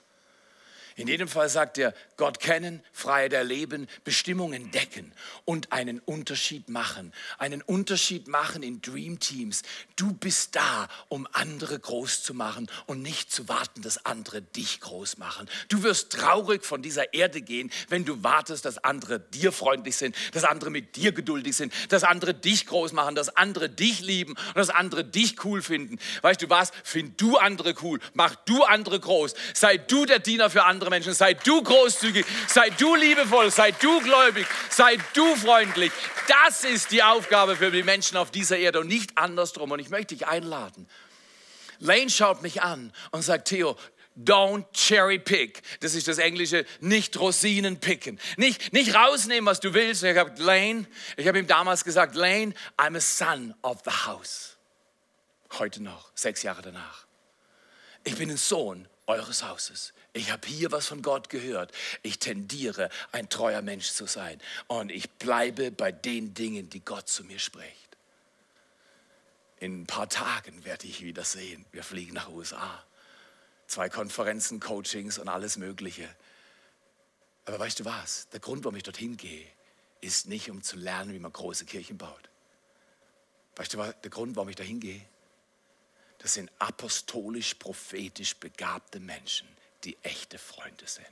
In 0.98 1.08
jedem 1.08 1.28
Fall 1.28 1.50
sagt 1.50 1.76
er, 1.76 1.92
Gott 2.16 2.40
kennen, 2.40 2.82
Freiheit 2.90 3.34
erleben, 3.34 3.86
Bestimmung 4.04 4.54
entdecken 4.54 5.12
und 5.44 5.70
einen 5.70 5.98
Unterschied 5.98 6.70
machen. 6.70 7.12
Einen 7.36 7.60
Unterschied 7.60 8.28
machen 8.28 8.62
in 8.62 8.80
Dream 8.80 9.20
Teams. 9.20 9.60
Du 9.96 10.14
bist 10.14 10.56
da, 10.56 10.88
um 11.08 11.28
andere 11.32 11.78
groß 11.78 12.22
zu 12.22 12.32
machen 12.32 12.70
und 12.86 13.02
nicht 13.02 13.30
zu 13.30 13.46
warten, 13.46 13.82
dass 13.82 14.06
andere 14.06 14.40
dich 14.40 14.80
groß 14.80 15.18
machen. 15.18 15.50
Du 15.68 15.82
wirst 15.82 16.12
traurig 16.12 16.64
von 16.64 16.80
dieser 16.80 17.12
Erde 17.12 17.42
gehen, 17.42 17.70
wenn 17.90 18.06
du 18.06 18.22
wartest, 18.22 18.64
dass 18.64 18.78
andere 18.78 19.20
dir 19.20 19.52
freundlich 19.52 19.96
sind, 19.96 20.16
dass 20.32 20.44
andere 20.44 20.70
mit 20.70 20.96
dir 20.96 21.12
geduldig 21.12 21.56
sind, 21.56 21.74
dass 21.90 22.04
andere 22.04 22.32
dich 22.32 22.64
groß 22.64 22.92
machen, 22.92 23.14
dass 23.14 23.36
andere 23.36 23.68
dich 23.68 24.00
lieben 24.00 24.32
und 24.32 24.56
dass 24.56 24.70
andere 24.70 25.04
dich 25.04 25.44
cool 25.44 25.60
finden. 25.60 25.98
Weißt 26.22 26.40
du 26.40 26.48
was? 26.48 26.72
Find 26.84 27.20
du 27.20 27.36
andere 27.36 27.74
cool, 27.82 28.00
mach 28.14 28.34
du 28.34 28.64
andere 28.64 28.98
groß, 28.98 29.34
sei 29.52 29.76
du 29.76 30.06
der 30.06 30.20
Diener 30.20 30.48
für 30.48 30.64
andere 30.64 30.85
andere 30.86 30.90
Menschen. 30.90 31.14
Sei 31.14 31.34
du 31.34 31.62
großzügig, 31.62 32.24
sei 32.48 32.70
du 32.70 32.94
liebevoll, 32.94 33.50
sei 33.50 33.72
du 33.72 34.00
gläubig, 34.00 34.46
sei 34.70 34.96
du 35.14 35.36
freundlich. 35.36 35.92
Das 36.28 36.64
ist 36.64 36.90
die 36.90 37.02
Aufgabe 37.02 37.56
für 37.56 37.70
die 37.70 37.82
Menschen 37.82 38.16
auf 38.16 38.30
dieser 38.30 38.56
Erde 38.56 38.80
und 38.80 38.88
nicht 38.88 39.18
andersrum. 39.18 39.72
Und 39.72 39.80
ich 39.80 39.90
möchte 39.90 40.14
dich 40.14 40.26
einladen. 40.26 40.88
Lane 41.78 42.08
schaut 42.08 42.42
mich 42.42 42.62
an 42.62 42.92
und 43.10 43.22
sagt, 43.22 43.48
Theo, 43.48 43.76
Don't 44.18 44.64
cherry 44.72 45.18
pick. 45.18 45.60
Das 45.80 45.94
ist 45.94 46.08
das 46.08 46.16
Englische, 46.16 46.64
nicht 46.80 47.20
Rosinen 47.20 47.80
picken. 47.80 48.18
Nicht, 48.38 48.72
nicht 48.72 48.94
rausnehmen, 48.94 49.44
was 49.44 49.60
du 49.60 49.74
willst. 49.74 50.04
ich 50.04 50.16
habe 50.16 50.42
Lane, 50.42 50.86
ich 51.18 51.28
habe 51.28 51.38
ihm 51.38 51.46
damals 51.46 51.84
gesagt, 51.84 52.14
Lane, 52.14 52.54
I'm 52.78 52.96
a 52.96 53.00
son 53.00 53.54
of 53.60 53.82
the 53.84 53.90
house. 53.90 54.56
Heute 55.58 55.82
noch, 55.82 56.12
sechs 56.14 56.42
Jahre 56.42 56.62
danach. 56.62 57.04
Ich 58.04 58.16
bin 58.16 58.30
ein 58.30 58.38
Sohn 58.38 58.88
eures 59.06 59.44
Hauses. 59.44 59.92
Ich 60.12 60.30
habe 60.30 60.46
hier 60.48 60.72
was 60.72 60.86
von 60.86 61.02
Gott 61.02 61.28
gehört. 61.28 61.72
Ich 62.02 62.18
tendiere, 62.18 62.90
ein 63.12 63.28
treuer 63.28 63.62
Mensch 63.62 63.90
zu 63.90 64.06
sein. 64.06 64.40
Und 64.66 64.90
ich 64.90 65.10
bleibe 65.10 65.70
bei 65.70 65.92
den 65.92 66.34
Dingen, 66.34 66.70
die 66.70 66.84
Gott 66.84 67.08
zu 67.08 67.24
mir 67.24 67.38
spricht. 67.38 67.96
In 69.58 69.82
ein 69.82 69.86
paar 69.86 70.08
Tagen 70.08 70.64
werde 70.64 70.86
ich 70.86 71.02
wieder 71.02 71.24
sehen. 71.24 71.64
Wir 71.72 71.82
fliegen 71.82 72.14
nach 72.14 72.28
USA. 72.28 72.84
Zwei 73.66 73.88
Konferenzen, 73.88 74.60
Coachings 74.60 75.18
und 75.18 75.28
alles 75.28 75.56
Mögliche. 75.56 76.08
Aber 77.46 77.58
weißt 77.58 77.80
du 77.80 77.84
was? 77.84 78.28
Der 78.30 78.40
Grund, 78.40 78.64
warum 78.64 78.76
ich 78.76 78.82
dorthin 78.82 79.16
gehe, 79.16 79.46
ist 80.00 80.26
nicht, 80.26 80.50
um 80.50 80.62
zu 80.62 80.76
lernen, 80.76 81.12
wie 81.12 81.18
man 81.18 81.32
große 81.32 81.64
Kirchen 81.64 81.96
baut. 81.96 82.28
Weißt 83.56 83.72
du 83.72 83.78
was? 83.78 83.94
Der 84.02 84.10
Grund, 84.10 84.36
warum 84.36 84.48
ich 84.48 84.56
dahin 84.56 84.80
gehe? 84.80 85.00
Das 86.18 86.34
sind 86.34 86.50
apostolisch-prophetisch 86.58 88.36
begabte 88.36 89.00
Menschen 89.00 89.48
die 89.86 89.96
echte 90.02 90.38
Freunde 90.38 90.86
sind. 90.86 91.06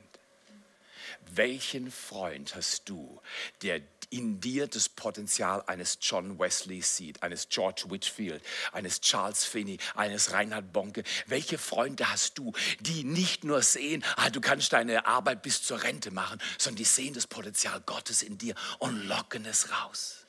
Welchen 1.35 1.91
Freund 1.91 2.55
hast 2.57 2.89
du, 2.89 3.21
der 3.63 3.81
in 4.11 4.41
dir 4.41 4.67
das 4.67 4.89
Potenzial 4.89 5.63
eines 5.67 5.99
John 6.01 6.39
Wesley 6.39 6.81
sieht, 6.83 7.23
eines 7.23 7.49
George 7.49 7.85
Whitfield, 7.89 8.43
eines 8.73 9.01
Charles 9.01 9.45
Finney, 9.45 9.79
eines 9.95 10.33
Reinhard 10.33 10.73
Bonke? 10.73 11.05
Welche 11.27 11.59
Freunde 11.59 12.11
hast 12.11 12.39
du, 12.39 12.53
die 12.81 13.05
nicht 13.05 13.45
nur 13.45 13.63
sehen, 13.63 14.03
ah, 14.17 14.31
du 14.31 14.41
kannst 14.41 14.73
deine 14.73 15.07
Arbeit 15.07 15.43
bis 15.43 15.63
zur 15.63 15.83
Rente 15.83 16.11
machen, 16.11 16.41
sondern 16.59 16.79
die 16.79 16.85
sehen 16.85 17.15
das 17.15 17.27
Potenzial 17.27 17.81
Gottes 17.83 18.23
in 18.23 18.39
dir 18.39 18.55
und 18.79 19.07
locken 19.07 19.45
es 19.45 19.71
raus? 19.71 20.24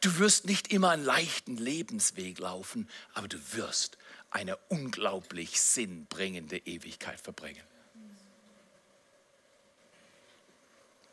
Du 0.00 0.18
wirst 0.18 0.46
nicht 0.46 0.72
immer 0.72 0.90
einen 0.90 1.04
leichten 1.04 1.56
Lebensweg 1.56 2.38
laufen, 2.38 2.88
aber 3.14 3.28
du 3.28 3.38
wirst 3.52 3.98
eine 4.30 4.56
unglaublich 4.68 5.60
sinnbringende 5.60 6.58
Ewigkeit 6.58 7.20
verbringen. 7.20 7.62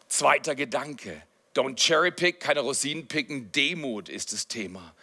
Zweiter 0.08 0.56
Gedanke. 0.56 1.22
Don't 1.56 1.76
cherry 1.76 2.12
pick, 2.12 2.40
keine 2.40 2.62
Rosinen 2.62 3.08
picken. 3.08 3.52
Demut 3.52 4.08
ist 4.08 4.34
das 4.34 4.48
Thema. 4.48 4.96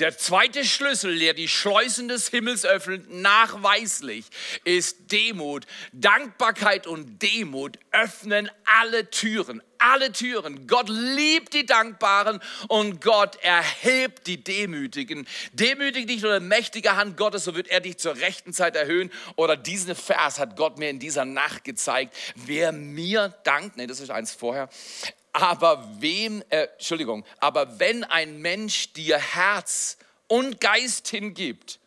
Der 0.00 0.16
zweite 0.16 0.64
Schlüssel, 0.64 1.18
der 1.18 1.34
die 1.34 1.46
Schleusen 1.46 2.08
des 2.08 2.28
Himmels 2.28 2.64
öffnet, 2.64 3.10
nachweislich, 3.10 4.24
ist 4.64 5.12
Demut. 5.12 5.66
Dankbarkeit 5.92 6.86
und 6.86 7.20
Demut 7.22 7.78
öffnen 7.90 8.50
alle 8.64 9.10
Türen, 9.10 9.62
alle 9.76 10.10
Türen. 10.12 10.66
Gott 10.66 10.88
liebt 10.88 11.52
die 11.52 11.66
Dankbaren 11.66 12.40
und 12.68 13.02
Gott 13.02 13.36
erhebt 13.42 14.26
die 14.26 14.42
Demütigen. 14.42 15.28
Demütig 15.52 16.06
dich 16.06 16.24
unter 16.24 16.40
mächtiger 16.40 16.96
Hand 16.96 17.18
Gottes, 17.18 17.44
so 17.44 17.54
wird 17.54 17.68
er 17.68 17.80
dich 17.80 17.98
zur 17.98 18.16
rechten 18.16 18.54
Zeit 18.54 18.76
erhöhen. 18.76 19.10
Oder 19.36 19.58
diesen 19.58 19.94
Vers 19.94 20.38
hat 20.38 20.56
Gott 20.56 20.78
mir 20.78 20.88
in 20.88 20.98
dieser 20.98 21.26
Nacht 21.26 21.64
gezeigt. 21.64 22.16
Wer 22.36 22.72
mir 22.72 23.34
dankt, 23.44 23.76
nee, 23.76 23.86
das 23.86 24.00
ist 24.00 24.10
eins 24.10 24.32
vorher, 24.32 24.70
aber 25.32 25.88
wem, 26.00 26.42
äh, 26.48 26.68
Entschuldigung, 26.72 27.24
aber 27.38 27.78
wenn 27.78 28.04
ein 28.04 28.38
Mensch 28.38 28.92
dir 28.92 29.18
Herz 29.18 29.96
und 30.28 30.60
Geist 30.60 31.08
hingibt, 31.08 31.80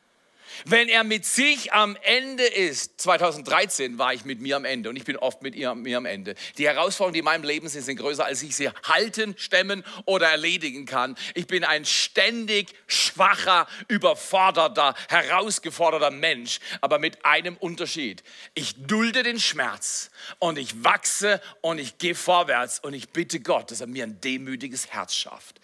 wenn 0.66 0.90
er 0.90 1.04
mit 1.04 1.26
sich 1.26 1.74
am 1.74 1.98
Ende 2.02 2.44
ist, 2.44 3.02
2013 3.02 3.98
war 3.98 4.14
ich 4.14 4.26
mit 4.26 4.42
mir 4.42 4.56
am 4.56 4.66
Ende 4.66 4.90
und 4.90 4.96
ich 4.96 5.04
bin 5.04 5.18
oft 5.18 5.42
mit 5.42 5.56
ihr, 5.56 5.74
mir 5.76 5.98
am 5.98 6.06
Ende. 6.06 6.36
Die 6.58 6.68
Herausforderungen, 6.68 7.14
die 7.14 7.20
in 7.20 7.26
meinem 7.26 7.44
Leben 7.44 7.68
sind, 7.68 7.84
sind 7.84 7.98
größer, 7.98 8.26
als 8.26 8.44
ich 8.44 8.56
sie 8.56 8.70
halten, 8.70 9.36
stemmen 9.38 9.84
oder 10.06 10.28
erledigen 10.28 10.86
kann. 10.86 11.16
Ich 11.34 11.48
bin 11.48 11.64
ein 11.64 11.86
ständig 11.86 12.74
schwacher, 12.88 13.68
überforderter, 13.88 14.96
herausgeforderter 15.10 16.12
Mensch, 16.12 16.60
aber 16.82 17.00
mit 17.00 17.26
einem 17.26 17.58
Unterschied. 17.58 18.24
Ich 18.54 18.76
dulde 18.86 19.24
den 19.24 19.40
Schmerz 19.40 20.12
und 20.40 20.58
ich 20.58 20.84
wachse 20.84 21.42
und 21.62 21.80
ich 21.80 21.98
gehe 21.98 22.16
vorwärts 22.16 22.80
und 22.80 22.94
ich 22.94 23.10
bitte 23.10 23.40
Gott, 23.40 23.72
dass 23.72 23.82
er 23.82 23.88
mir 23.88 24.04
ein 24.04 24.20
demütiges 24.22 24.92
Herz 24.92 25.16
schafft. 25.16 25.60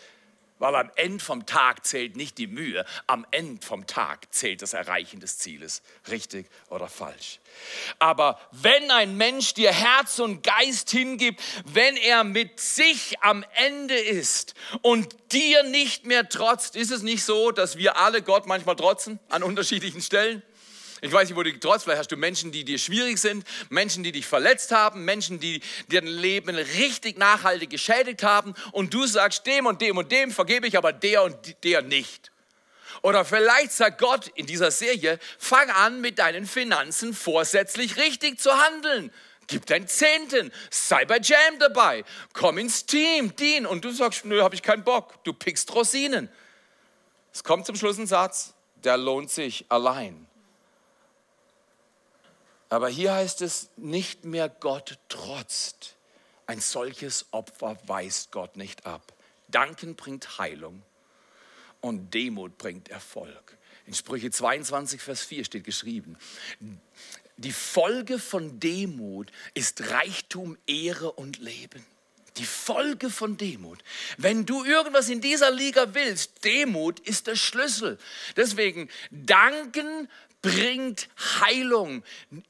Weil 0.60 0.76
am 0.76 0.92
Ende 0.96 1.24
vom 1.24 1.46
Tag 1.46 1.86
zählt 1.86 2.16
nicht 2.16 2.38
die 2.38 2.48
Mühe, 2.48 2.86
am 3.08 3.26
Ende 3.32 3.66
vom 3.66 3.88
Tag 3.88 4.34
zählt 4.34 4.62
das 4.62 4.74
Erreichen 4.74 5.20
des 5.22 5.38
Zieles. 5.38 5.82
Richtig 6.12 6.48
oder 6.70 6.88
falsch. 6.88 7.40
Aber 7.98 8.40
wenn 8.52 8.92
ein 8.92 9.16
Mensch 9.16 9.54
dir 9.54 9.72
Herz 9.72 10.20
und 10.20 10.44
Geist 10.44 10.90
hingibt, 10.92 11.42
wenn 11.66 11.96
er 11.98 12.24
mit 12.24 12.60
sich 12.60 13.22
am 13.22 13.46
Ende 13.56 13.98
ist 13.98 14.54
und 14.82 15.16
dir 15.32 15.64
nicht 15.64 16.06
mehr 16.06 16.28
trotzt, 16.28 16.76
ist 16.76 16.92
es 16.92 17.02
nicht 17.04 17.24
so, 17.24 17.52
dass 17.52 17.78
wir 17.78 17.98
alle 17.98 18.22
Gott 18.22 18.46
manchmal 18.46 18.76
trotzen 18.76 19.20
an 19.30 19.44
unterschiedlichen 19.44 20.02
Stellen? 20.02 20.44
Ich 21.02 21.12
weiß 21.12 21.30
nicht, 21.30 21.38
wo 21.38 21.44
du 21.44 21.60
trotz, 21.60 21.84
vielleicht 21.84 22.00
hast 22.00 22.12
du 22.12 22.18
Menschen, 22.18 22.52
die 22.52 22.64
dir 22.64 22.78
schwierig 22.78 23.18
sind, 23.20 23.46
Menschen, 23.70 24.04
die 24.04 24.12
dich 24.12 24.26
verletzt 24.26 24.72
haben, 24.72 25.06
Menschen, 25.06 25.40
die 25.40 25.62
dein 25.90 26.08
Leben 26.08 26.56
richtig 26.56 27.18
nachhaltig 27.18 27.70
geschädigt 27.70 28.24
haben 28.24 28.54
und 28.72 28.94
du 28.94 29.06
sagst, 29.06 29.46
dem 29.46 29.66
und 29.66 29.82
dem 29.82 29.98
und 29.98 30.12
dem 30.12 30.32
vergebe 30.32 30.68
ich, 30.68 30.78
aber 30.78 30.94
der 30.94 31.24
und 31.24 31.64
der 31.64 31.82
nicht. 31.82 32.32
Oder 33.02 33.24
vielleicht 33.24 33.72
sagt 33.72 34.00
Gott 34.00 34.28
in 34.36 34.46
dieser 34.46 34.72
Serie, 34.72 35.20
fang 35.38 35.70
an 35.70 36.02
mit 36.02 36.20
deinen 36.20 36.46
Finanzen 36.46 37.14
vorsätzlich 37.14 37.98
richtig 37.98 38.40
zu 38.40 38.52
handeln. 38.52 39.12
Gib 39.48 39.66
dein 39.66 39.88
Zehnten, 39.88 40.52
sei 40.70 41.06
bei 41.06 41.20
Jam 41.20 41.58
dabei, 41.60 42.04
komm 42.34 42.60
ins 42.60 42.86
Team, 42.86 43.36
dien. 43.36 43.66
Und 43.66 43.84
du 43.84 43.92
sagst, 43.92 44.26
nö, 44.26 44.44
habe 44.44 44.54
ich 44.54 44.62
keinen 44.62 44.84
Bock, 44.84 45.24
du 45.24 45.34
pickst 45.34 45.74
Rosinen. 45.74 46.30
Es 47.34 47.44
kommt 47.44 47.66
zum 47.66 47.76
Schluss 47.76 47.98
ein 47.98 48.06
Satz, 48.06 48.54
der 48.84 48.98
lohnt 48.98 49.32
sich 49.32 49.66
allein. 49.70 50.29
Aber 52.70 52.88
hier 52.90 53.14
heißt 53.14 53.42
es, 53.42 53.70
nicht 53.78 54.26
mehr 54.26 54.48
Gott 54.48 55.00
trotzt. 55.10 55.96
Ein 56.46 56.62
solches 56.62 57.26
Opfer 57.32 57.78
weist 57.86 58.32
Gott 58.32 58.56
nicht 58.56 58.86
ab. 58.86 59.14
Danken 59.48 59.96
bringt 59.96 60.38
Heilung 60.38 60.84
und 61.82 62.14
Demut 62.14 62.58
bringt 62.58 62.90
Erfolg. 62.90 63.58
In 63.86 63.94
Sprüche 63.94 64.30
22, 64.30 65.02
Vers 65.02 65.24
4 65.24 65.46
steht 65.46 65.64
geschrieben, 65.64 66.18
die 67.38 67.52
Folge 67.52 68.20
von 68.20 68.60
Demut 68.60 69.32
ist 69.54 69.90
Reichtum, 69.90 70.58
Ehre 70.68 71.12
und 71.12 71.40
Leben. 71.40 71.86
Die 72.40 72.46
Folge 72.46 73.10
von 73.10 73.38
Demut. 73.38 73.84
Wenn 74.18 74.46
du 74.46 74.64
irgendwas 74.64 75.10
in 75.10 75.22
dieser 75.22 75.52
Liga 75.52 75.94
willst, 75.94 76.44
Demut 76.46 77.00
ist 77.02 77.28
der 77.28 77.36
Schlüssel. 77.36 77.98
Deswegen 78.36 78.90
danken 79.12 80.10
bringt 80.42 81.10
Heilung. 81.42 82.04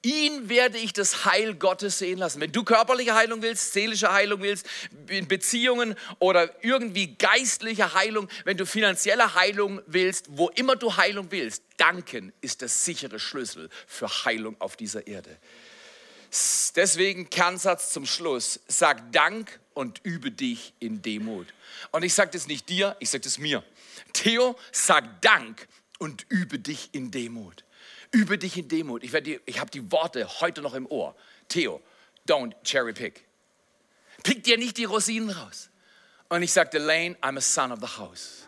Ihn 0.03 0.47
werde 0.47 0.77
ich 0.77 0.93
das 0.93 1.25
Heil 1.25 1.55
Gottes 1.55 1.97
sehen 1.97 2.19
lassen. 2.19 2.39
Wenn 2.39 2.51
du 2.51 2.63
körperliche 2.63 3.15
Heilung 3.15 3.41
willst, 3.41 3.73
seelische 3.73 4.11
Heilung 4.11 4.41
willst, 4.41 4.67
in 5.07 5.27
Beziehungen 5.27 5.95
oder 6.19 6.63
irgendwie 6.63 7.15
geistliche 7.15 7.93
Heilung, 7.95 8.29
wenn 8.45 8.57
du 8.57 8.65
finanzielle 8.65 9.33
Heilung 9.33 9.81
willst, 9.87 10.27
wo 10.29 10.49
immer 10.49 10.75
du 10.75 10.97
Heilung 10.97 11.31
willst, 11.31 11.63
danken 11.77 12.31
ist 12.41 12.61
der 12.61 12.69
sichere 12.69 13.19
Schlüssel 13.19 13.69
für 13.87 14.07
Heilung 14.07 14.55
auf 14.59 14.77
dieser 14.77 15.07
Erde. 15.07 15.35
Deswegen 16.75 17.29
Kernsatz 17.29 17.91
zum 17.91 18.05
Schluss. 18.05 18.59
Sag 18.67 19.11
Dank 19.11 19.59
und 19.73 20.01
übe 20.03 20.31
dich 20.31 20.73
in 20.79 21.01
Demut. 21.01 21.47
Und 21.91 22.03
ich 22.03 22.13
sage 22.13 22.31
das 22.31 22.47
nicht 22.47 22.69
dir, 22.69 22.95
ich 22.99 23.09
sage 23.09 23.23
das 23.23 23.37
mir. 23.37 23.63
Theo, 24.13 24.55
sag 24.71 25.21
Dank 25.21 25.67
und 25.97 26.25
übe 26.29 26.59
dich 26.59 26.89
in 26.91 27.11
Demut. 27.11 27.63
Übe 28.11 28.37
dich 28.37 28.57
in 28.57 28.67
Demut. 28.67 29.03
Ich, 29.03 29.13
ich 29.13 29.59
habe 29.59 29.71
die 29.71 29.91
Worte 29.91 30.41
heute 30.41 30.61
noch 30.61 30.73
im 30.73 30.85
Ohr. 30.87 31.15
Theo, 31.47 31.81
don't 32.27 32.53
cherry 32.63 32.93
pick. 32.93 33.25
Pick 34.23 34.43
dir 34.43 34.57
nicht 34.57 34.77
die 34.77 34.85
Rosinen 34.85 35.29
raus. 35.29 35.69
Und 36.27 36.43
ich 36.43 36.51
sagte, 36.51 36.77
Lane, 36.77 37.15
I'm 37.21 37.37
a 37.37 37.41
son 37.41 37.71
of 37.71 37.79
the 37.81 37.97
house. 37.97 38.47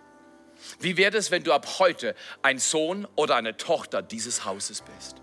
Wie 0.80 0.98
wäre 0.98 1.18
es, 1.18 1.32
wenn 1.32 1.44
du 1.44 1.54
ab 1.54 1.80
heute 1.80 2.16
ein 2.44 2.60
Sohn 2.60 3.08
oder 3.16 3.36
eine 3.36 3.58
Tochter 3.58 4.02
dieses 4.02 4.46
Hauses 4.46 4.82
bist? 4.82 5.16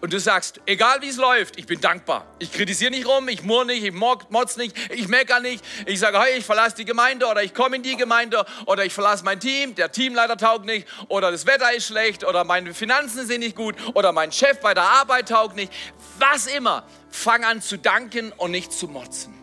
Und 0.00 0.12
du 0.12 0.20
sagst, 0.20 0.60
egal 0.66 1.02
wie 1.02 1.08
es 1.08 1.16
läuft, 1.16 1.58
ich 1.58 1.66
bin 1.66 1.80
dankbar. 1.80 2.26
Ich 2.38 2.52
kritisiere 2.52 2.90
nicht 2.90 3.06
rum, 3.06 3.28
ich 3.28 3.42
murr 3.42 3.64
nicht, 3.64 3.84
ich 3.84 3.92
motz 3.92 4.56
nicht, 4.56 4.76
ich 4.92 5.08
meckere 5.08 5.40
nicht. 5.40 5.64
Ich 5.86 5.98
sage, 5.98 6.20
hey, 6.20 6.38
ich 6.38 6.44
verlasse 6.44 6.76
die 6.76 6.84
Gemeinde 6.84 7.26
oder 7.26 7.42
ich 7.42 7.54
komme 7.54 7.76
in 7.76 7.82
die 7.82 7.96
Gemeinde 7.96 8.44
oder 8.66 8.84
ich 8.84 8.92
verlasse 8.92 9.24
mein 9.24 9.40
Team, 9.40 9.74
der 9.74 9.92
Teamleiter 9.92 10.36
taugt 10.36 10.66
nicht 10.66 10.86
oder 11.08 11.30
das 11.30 11.46
Wetter 11.46 11.72
ist 11.72 11.86
schlecht 11.86 12.24
oder 12.24 12.44
meine 12.44 12.74
Finanzen 12.74 13.26
sind 13.26 13.40
nicht 13.40 13.56
gut 13.56 13.74
oder 13.94 14.12
mein 14.12 14.32
Chef 14.32 14.60
bei 14.60 14.74
der 14.74 14.84
Arbeit 14.84 15.28
taugt 15.28 15.56
nicht. 15.56 15.72
Was 16.18 16.46
immer, 16.46 16.86
fang 17.10 17.44
an 17.44 17.60
zu 17.60 17.78
danken 17.78 18.32
und 18.32 18.50
nicht 18.50 18.72
zu 18.72 18.88
motzen. 18.88 19.34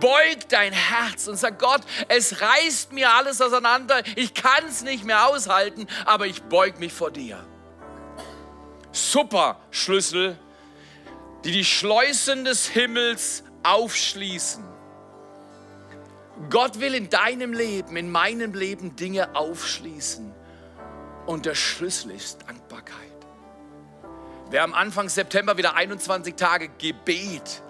Beug 0.00 0.48
dein 0.48 0.72
Herz 0.72 1.28
und 1.28 1.36
sag 1.36 1.58
Gott, 1.58 1.82
es 2.08 2.40
reißt 2.40 2.92
mir 2.92 3.10
alles 3.12 3.40
auseinander, 3.40 4.02
ich 4.16 4.34
kann 4.34 4.64
es 4.68 4.82
nicht 4.82 5.04
mehr 5.04 5.26
aushalten, 5.26 5.86
aber 6.04 6.26
ich 6.26 6.42
beug 6.42 6.80
mich 6.80 6.92
vor 6.92 7.10
dir. 7.10 7.44
Superschlüssel, 8.94 10.38
die 11.44 11.50
die 11.50 11.64
Schleusen 11.64 12.44
des 12.44 12.68
Himmels 12.68 13.42
aufschließen. 13.64 14.64
Gott 16.48 16.80
will 16.80 16.94
in 16.94 17.10
deinem 17.10 17.52
Leben, 17.52 17.96
in 17.96 18.10
meinem 18.10 18.54
Leben 18.54 18.96
Dinge 18.96 19.34
aufschließen. 19.34 20.32
Und 21.26 21.46
der 21.46 21.54
Schlüssel 21.54 22.12
ist 22.12 22.42
Dankbarkeit. 22.46 22.94
Wir 24.50 24.62
haben 24.62 24.74
Anfang 24.74 25.08
September 25.08 25.56
wieder 25.56 25.74
21 25.74 26.36
Tage 26.36 26.68
Gebet 26.78 27.62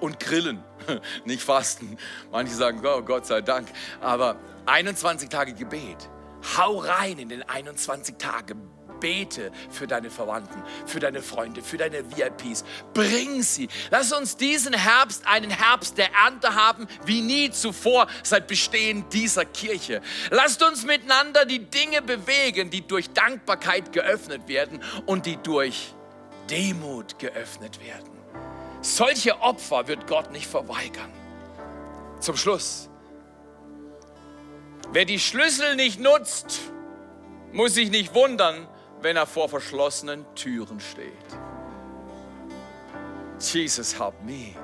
und 0.00 0.18
Grillen. 0.18 0.64
Nicht 1.24 1.42
Fasten. 1.42 1.96
Manche 2.32 2.54
sagen, 2.54 2.80
oh 2.84 3.02
Gott 3.02 3.26
sei 3.26 3.40
Dank. 3.40 3.68
Aber 4.00 4.36
21 4.66 5.28
Tage 5.28 5.54
Gebet. 5.54 6.08
Hau 6.56 6.78
rein 6.78 7.18
in 7.18 7.28
den 7.28 7.42
21 7.48 8.16
Tagen 8.18 8.68
bete 9.02 9.50
für 9.68 9.86
deine 9.86 10.08
Verwandten, 10.10 10.62
für 10.86 11.00
deine 11.00 11.20
Freunde, 11.20 11.62
für 11.62 11.76
deine 11.76 12.04
VIPs. 12.16 12.64
Bring 12.94 13.42
sie. 13.42 13.68
Lass 13.90 14.12
uns 14.12 14.36
diesen 14.36 14.72
Herbst 14.72 15.26
einen 15.26 15.50
Herbst 15.50 15.98
der 15.98 16.10
Ernte 16.14 16.54
haben, 16.54 16.86
wie 17.04 17.20
nie 17.20 17.50
zuvor 17.50 18.06
seit 18.22 18.46
Bestehen 18.46 19.04
dieser 19.10 19.44
Kirche. 19.44 20.00
Lasst 20.30 20.62
uns 20.62 20.84
miteinander 20.84 21.44
die 21.44 21.58
Dinge 21.58 22.00
bewegen, 22.00 22.70
die 22.70 22.86
durch 22.86 23.10
Dankbarkeit 23.10 23.92
geöffnet 23.92 24.46
werden 24.46 24.80
und 25.06 25.26
die 25.26 25.36
durch 25.36 25.94
Demut 26.48 27.18
geöffnet 27.18 27.84
werden. 27.84 28.10
Solche 28.82 29.40
Opfer 29.40 29.88
wird 29.88 30.06
Gott 30.06 30.30
nicht 30.30 30.46
verweigern. 30.46 31.12
Zum 32.20 32.36
Schluss. 32.36 32.88
Wer 34.92 35.04
die 35.04 35.18
Schlüssel 35.18 35.74
nicht 35.74 35.98
nutzt, 35.98 36.60
muss 37.52 37.74
sich 37.74 37.90
nicht 37.90 38.14
wundern, 38.14 38.68
wenn 39.02 39.16
er 39.16 39.26
vor 39.26 39.48
verschlossenen 39.48 40.24
Türen 40.34 40.80
steht. 40.80 41.12
Jesus, 43.40 43.98
help 43.98 44.14
me. 44.22 44.54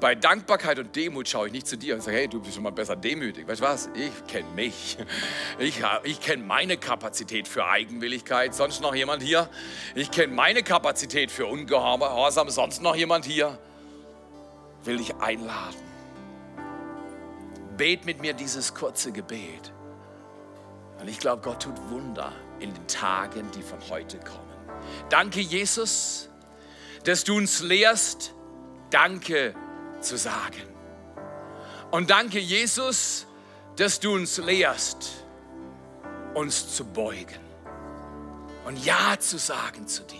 Bei 0.00 0.14
Dankbarkeit 0.14 0.78
und 0.78 0.96
Demut 0.96 1.28
schaue 1.28 1.48
ich 1.48 1.52
nicht 1.52 1.66
zu 1.66 1.76
dir 1.76 1.94
und 1.94 2.02
sage, 2.02 2.16
hey, 2.16 2.28
du 2.28 2.40
bist 2.40 2.54
schon 2.54 2.62
mal 2.62 2.72
besser 2.72 2.96
demütig. 2.96 3.46
Weißt 3.46 3.60
du 3.60 3.64
was? 3.64 3.90
Ich 3.94 4.26
kenne 4.26 4.48
mich. 4.54 4.96
Ich, 5.58 5.82
ich 6.04 6.20
kenne 6.20 6.42
meine 6.42 6.78
Kapazität 6.78 7.46
für 7.46 7.66
Eigenwilligkeit. 7.66 8.54
Sonst 8.54 8.80
noch 8.80 8.94
jemand 8.94 9.22
hier? 9.22 9.50
Ich 9.94 10.10
kenne 10.10 10.32
meine 10.32 10.62
Kapazität 10.62 11.30
für 11.30 11.44
Ungehorsam. 11.44 12.48
Sonst 12.48 12.80
noch 12.80 12.96
jemand 12.96 13.26
hier? 13.26 13.58
Will 14.84 14.96
dich 14.96 15.14
einladen. 15.16 15.76
Bet 17.76 18.06
mit 18.06 18.22
mir 18.22 18.32
dieses 18.32 18.74
kurze 18.74 19.12
Gebet. 19.12 19.72
Und 20.98 21.08
ich 21.08 21.18
glaube, 21.18 21.42
Gott 21.42 21.62
tut 21.62 21.76
Wunder 21.90 22.32
in 22.60 22.72
den 22.72 22.86
Tagen, 22.86 23.50
die 23.52 23.62
von 23.62 23.78
heute 23.88 24.18
kommen. 24.18 24.50
Danke, 25.08 25.40
Jesus, 25.40 26.28
dass 27.04 27.24
du 27.24 27.36
uns 27.36 27.60
lehrst, 27.60 28.34
Danke 28.90 29.54
zu 30.00 30.16
sagen. 30.16 30.62
Und 31.90 32.10
danke, 32.10 32.38
Jesus, 32.38 33.26
dass 33.76 34.00
du 34.00 34.14
uns 34.14 34.38
lehrst, 34.38 35.24
uns 36.34 36.74
zu 36.74 36.84
beugen 36.84 37.40
und 38.66 38.84
Ja 38.84 39.18
zu 39.18 39.38
sagen 39.38 39.86
zu 39.86 40.02
dir. 40.02 40.19